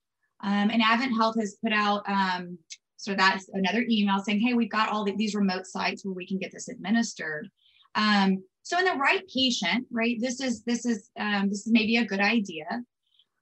Um, 0.43 0.71
and 0.71 0.83
Advent 0.83 1.17
Health 1.17 1.37
has 1.41 1.57
put 1.63 1.73
out, 1.73 2.03
um, 2.09 2.59
so 2.97 3.15
that's 3.15 3.49
another 3.53 3.85
email 3.89 4.19
saying, 4.19 4.41
hey, 4.41 4.55
we've 4.55 4.71
got 4.71 4.89
all 4.89 5.05
the, 5.05 5.15
these 5.17 5.35
remote 5.35 5.67
sites 5.67 6.05
where 6.05 6.15
we 6.15 6.27
can 6.27 6.39
get 6.39 6.53
this 6.53 6.69
administered. 6.69 7.49
Um, 7.95 8.43
so 8.63 8.79
in 8.79 8.85
the 8.85 8.95
right 8.95 9.23
patient, 9.33 9.87
right, 9.91 10.17
this 10.21 10.41
is 10.41 10.65
this 10.65 10.85
is 10.85 11.09
um, 11.19 11.49
this 11.49 11.67
is 11.67 11.73
maybe 11.73 11.97
a 11.99 12.05
good 12.05 12.21
idea. 12.21 12.67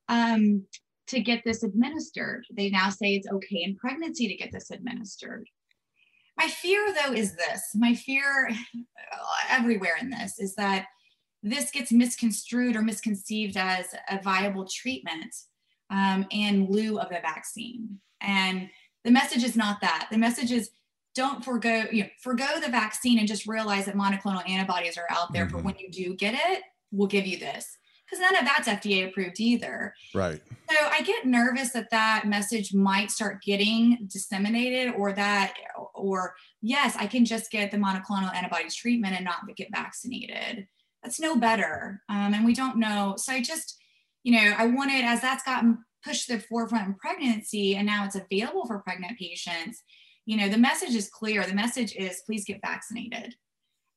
Um, 0.08 0.64
to 1.06 1.20
get 1.20 1.42
this 1.44 1.62
administered. 1.62 2.44
They 2.50 2.70
now 2.70 2.90
say 2.90 3.14
it's 3.14 3.28
okay 3.30 3.62
in 3.62 3.76
pregnancy 3.76 4.28
to 4.28 4.36
get 4.36 4.52
this 4.52 4.70
administered. 4.70 5.48
My 6.36 6.48
fear, 6.48 6.92
though, 6.92 7.12
is 7.12 7.36
this 7.36 7.62
my 7.74 7.94
fear 7.94 8.50
everywhere 9.48 9.94
in 10.00 10.10
this 10.10 10.38
is 10.38 10.54
that 10.56 10.86
this 11.44 11.70
gets 11.70 11.92
misconstrued 11.92 12.74
or 12.74 12.82
misconceived 12.82 13.56
as 13.56 13.94
a 14.08 14.20
viable 14.22 14.66
treatment 14.66 15.34
um, 15.90 16.26
in 16.30 16.66
lieu 16.70 16.98
of 16.98 17.12
a 17.12 17.20
vaccine. 17.20 18.00
And 18.22 18.70
the 19.04 19.10
message 19.10 19.44
is 19.44 19.54
not 19.54 19.82
that. 19.82 20.08
The 20.10 20.16
message 20.16 20.50
is 20.50 20.70
don't 21.14 21.44
forego, 21.44 21.84
you 21.92 22.04
know, 22.04 22.08
forego 22.20 22.46
the 22.60 22.70
vaccine 22.70 23.18
and 23.18 23.28
just 23.28 23.46
realize 23.46 23.84
that 23.84 23.94
monoclonal 23.94 24.48
antibodies 24.48 24.96
are 24.96 25.06
out 25.10 25.32
there 25.32 25.44
mm-hmm. 25.44 25.58
for 25.58 25.62
when 25.62 25.76
you 25.78 25.90
do 25.90 26.14
get 26.14 26.34
it, 26.34 26.62
we'll 26.90 27.06
give 27.06 27.26
you 27.26 27.38
this 27.38 27.76
because 28.04 28.20
none 28.20 28.36
of 28.36 28.44
that's 28.44 28.68
FDA 28.68 29.08
approved 29.08 29.38
either. 29.38 29.94
Right. 30.14 30.40
So 30.70 30.76
I 30.90 31.02
get 31.02 31.26
nervous 31.26 31.70
that 31.70 31.90
that 31.90 32.24
message 32.26 32.74
might 32.74 33.10
start 33.10 33.42
getting 33.42 34.08
disseminated 34.10 34.94
or 34.94 35.12
that, 35.12 35.54
or 35.94 36.34
yes, 36.62 36.96
I 36.98 37.06
can 37.06 37.24
just 37.24 37.50
get 37.50 37.70
the 37.70 37.76
monoclonal 37.76 38.34
antibodies 38.34 38.74
treatment 38.74 39.14
and 39.14 39.24
not 39.24 39.40
get 39.56 39.68
vaccinated. 39.72 40.66
That's 41.04 41.20
no 41.20 41.36
better. 41.36 42.02
Um, 42.08 42.34
and 42.34 42.44
we 42.44 42.54
don't 42.54 42.78
know. 42.78 43.14
So 43.18 43.32
I 43.32 43.42
just, 43.42 43.76
you 44.24 44.32
know, 44.32 44.54
I 44.56 44.66
wanted, 44.66 45.04
as 45.04 45.20
that's 45.20 45.44
gotten 45.44 45.84
pushed 46.02 46.26
to 46.26 46.36
the 46.36 46.42
forefront 46.42 46.88
in 46.88 46.94
pregnancy 46.94 47.76
and 47.76 47.86
now 47.86 48.04
it's 48.04 48.16
available 48.16 48.66
for 48.66 48.78
pregnant 48.80 49.18
patients, 49.18 49.82
you 50.26 50.36
know, 50.36 50.48
the 50.48 50.58
message 50.58 50.94
is 50.94 51.10
clear. 51.10 51.44
The 51.44 51.54
message 51.54 51.94
is 51.94 52.22
please 52.26 52.44
get 52.44 52.60
vaccinated. 52.62 53.34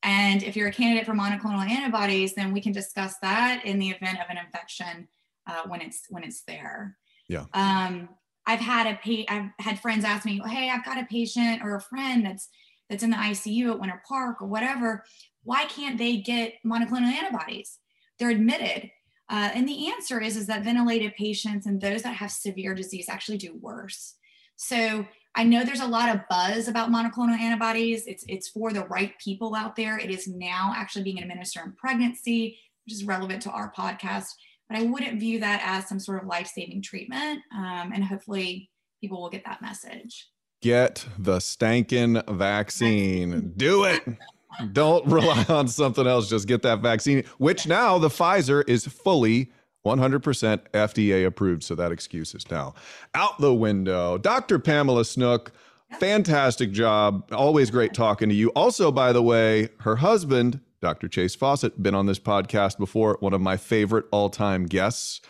And 0.03 0.43
if 0.43 0.55
you're 0.55 0.67
a 0.67 0.73
candidate 0.73 1.05
for 1.05 1.13
monoclonal 1.13 1.67
antibodies, 1.67 2.35
then 2.35 2.53
we 2.53 2.61
can 2.61 2.73
discuss 2.73 3.15
that 3.21 3.65
in 3.65 3.79
the 3.79 3.89
event 3.89 4.19
of 4.19 4.25
an 4.29 4.37
infection 4.37 5.07
uh, 5.47 5.63
when 5.67 5.81
it's 5.81 6.03
when 6.09 6.23
it's 6.23 6.43
there. 6.43 6.97
Yeah. 7.29 7.45
Um, 7.53 8.09
I've 8.45 8.59
had 8.59 8.87
a 8.87 8.95
pa- 8.95 9.33
I've 9.33 9.51
had 9.59 9.79
friends 9.79 10.05
ask 10.05 10.25
me, 10.25 10.41
"Hey, 10.45 10.69
I've 10.69 10.85
got 10.85 11.01
a 11.01 11.05
patient 11.05 11.61
or 11.63 11.75
a 11.75 11.81
friend 11.81 12.25
that's 12.25 12.47
that's 12.89 13.03
in 13.03 13.09
the 13.09 13.17
ICU 13.17 13.71
at 13.71 13.79
Winter 13.79 14.01
Park 14.07 14.41
or 14.41 14.47
whatever. 14.47 15.03
Why 15.47 15.63
can't 15.65 15.97
they 15.97 16.17
get 16.17 16.55
monoclonal 16.65 17.13
antibodies? 17.19 17.79
They're 18.19 18.29
admitted." 18.29 18.91
Uh, 19.29 19.49
and 19.53 19.67
the 19.67 19.87
answer 19.89 20.21
is, 20.21 20.37
is 20.37 20.47
that 20.47 20.63
ventilated 20.63 21.13
patients 21.15 21.65
and 21.65 21.81
those 21.81 22.01
that 22.01 22.15
have 22.15 22.31
severe 22.31 22.73
disease 22.73 23.09
actually 23.09 23.37
do 23.37 23.57
worse. 23.59 24.15
So 24.55 25.05
I 25.35 25.43
know 25.43 25.63
there's 25.63 25.81
a 25.81 25.87
lot 25.87 26.13
of 26.13 26.21
buzz 26.29 26.67
about 26.67 26.89
monoclonal 26.89 27.37
antibodies. 27.37 28.07
It's 28.07 28.23
it's 28.27 28.49
for 28.49 28.73
the 28.73 28.85
right 28.85 29.13
people 29.19 29.53
out 29.53 29.75
there. 29.75 29.99
It 29.99 30.09
is 30.09 30.27
now 30.27 30.73
actually 30.75 31.03
being 31.03 31.21
administered 31.21 31.65
in 31.65 31.73
pregnancy, 31.73 32.59
which 32.85 32.95
is 32.95 33.03
relevant 33.05 33.41
to 33.43 33.51
our 33.51 33.71
podcast. 33.71 34.29
But 34.69 34.79
I 34.79 34.83
wouldn't 34.83 35.19
view 35.19 35.39
that 35.39 35.61
as 35.63 35.87
some 35.87 35.99
sort 35.99 36.21
of 36.21 36.27
life-saving 36.27 36.81
treatment. 36.81 37.41
Um, 37.55 37.91
and 37.93 38.03
hopefully, 38.03 38.69
people 38.99 39.21
will 39.21 39.29
get 39.29 39.45
that 39.45 39.61
message. 39.61 40.27
Get 40.61 41.05
the 41.19 41.37
stankin' 41.37 42.27
vaccine. 42.35 43.53
Do 43.55 43.83
it. 43.83 44.03
Don't 44.71 45.05
rely 45.11 45.45
on 45.49 45.67
something 45.67 46.07
else. 46.07 46.29
Just 46.29 46.47
get 46.47 46.61
that 46.63 46.79
vaccine, 46.79 47.23
which 47.37 47.67
now 47.67 47.97
the 47.97 48.09
Pfizer 48.09 48.67
is 48.67 48.85
fully 48.85 49.51
100% 49.85 50.59
FDA 50.73 51.25
approved. 51.25 51.63
So 51.63 51.75
that 51.75 51.91
excuse 51.91 52.33
is 52.35 52.49
now 52.49 52.73
out 53.13 53.39
the 53.39 53.53
window. 53.53 54.17
Dr. 54.17 54.59
Pamela 54.59 55.05
Snook, 55.05 55.51
fantastic 55.99 56.71
job. 56.71 57.31
Always 57.31 57.71
great 57.71 57.93
talking 57.93 58.29
to 58.29 58.35
you. 58.35 58.49
Also, 58.49 58.91
by 58.91 59.13
the 59.13 59.23
way, 59.23 59.69
her 59.79 59.97
husband, 59.97 60.59
Dr. 60.81 61.07
Chase 61.07 61.35
Fawcett, 61.35 61.81
been 61.81 61.95
on 61.95 62.05
this 62.05 62.19
podcast 62.19 62.77
before, 62.77 63.17
one 63.19 63.33
of 63.33 63.41
my 63.41 63.57
favorite 63.57 64.05
all 64.11 64.29
time 64.29 64.65
guests 64.65 65.21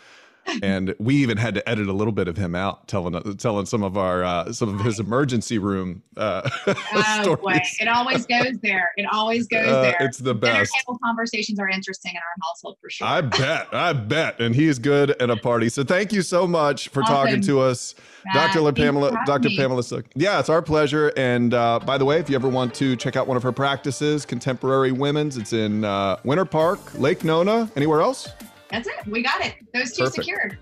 and 0.62 0.94
we 0.98 1.16
even 1.16 1.36
had 1.36 1.54
to 1.54 1.68
edit 1.68 1.88
a 1.88 1.92
little 1.92 2.12
bit 2.12 2.28
of 2.28 2.36
him 2.36 2.54
out, 2.54 2.88
telling 2.88 3.36
telling 3.36 3.66
some 3.66 3.82
of 3.82 3.96
our 3.96 4.24
uh, 4.24 4.52
some 4.52 4.74
of 4.78 4.84
his 4.84 5.00
emergency 5.00 5.58
room 5.58 6.02
uh, 6.16 6.48
oh, 6.66 7.22
stories. 7.22 7.38
Boy. 7.42 7.60
It 7.80 7.88
always 7.88 8.26
goes 8.26 8.58
there. 8.62 8.90
It 8.96 9.06
always 9.12 9.46
goes 9.46 9.68
uh, 9.68 9.82
there. 9.82 9.96
It's 10.00 10.18
the 10.18 10.34
best. 10.34 10.52
Dinner 10.52 10.66
table 10.86 10.98
conversations 11.04 11.58
are 11.58 11.68
interesting 11.68 12.12
in 12.12 12.18
our 12.18 12.46
household 12.48 12.76
for 12.80 12.90
sure. 12.90 13.06
I 13.06 13.20
bet. 13.20 13.68
I 13.72 13.92
bet. 13.92 14.40
And 14.40 14.54
he's 14.54 14.78
good 14.78 15.10
at 15.10 15.30
a 15.30 15.36
party. 15.36 15.68
So 15.68 15.84
thank 15.84 16.12
you 16.12 16.22
so 16.22 16.46
much 16.46 16.88
for 16.88 17.02
awesome. 17.02 17.14
talking 17.14 17.40
to 17.42 17.60
us, 17.60 17.94
Dr. 18.34 18.72
Pamela. 18.72 19.16
Dr. 19.26 19.48
Me. 19.48 19.56
Pamela 19.56 19.82
Snook. 19.82 20.06
Yeah, 20.14 20.40
it's 20.40 20.48
our 20.48 20.62
pleasure. 20.62 21.12
And 21.16 21.54
uh, 21.54 21.80
by 21.80 21.98
the 21.98 22.04
way, 22.04 22.18
if 22.18 22.28
you 22.28 22.36
ever 22.36 22.48
want 22.48 22.74
to 22.74 22.96
check 22.96 23.16
out 23.16 23.26
one 23.26 23.36
of 23.36 23.42
her 23.42 23.52
practices, 23.52 24.26
Contemporary 24.26 24.92
Women's, 24.92 25.36
it's 25.36 25.52
in 25.52 25.84
uh, 25.84 26.18
Winter 26.24 26.44
Park, 26.44 26.98
Lake 26.98 27.24
Nona. 27.24 27.70
Anywhere 27.76 28.00
else? 28.00 28.28
That's 28.70 28.88
it. 28.88 29.06
We 29.06 29.22
got 29.22 29.44
it. 29.44 29.54
Those 29.72 29.92
two 29.92 30.04
Perfect. 30.04 30.24
secured. 30.24 30.58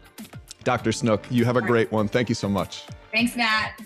Dr. 0.64 0.92
Snook, 0.92 1.24
you 1.30 1.44
have 1.44 1.56
a 1.56 1.62
great 1.62 1.90
one. 1.92 2.08
Thank 2.08 2.28
you 2.28 2.34
so 2.34 2.48
much. 2.48 2.84
Thanks, 3.12 3.36
Matt. 3.36 3.80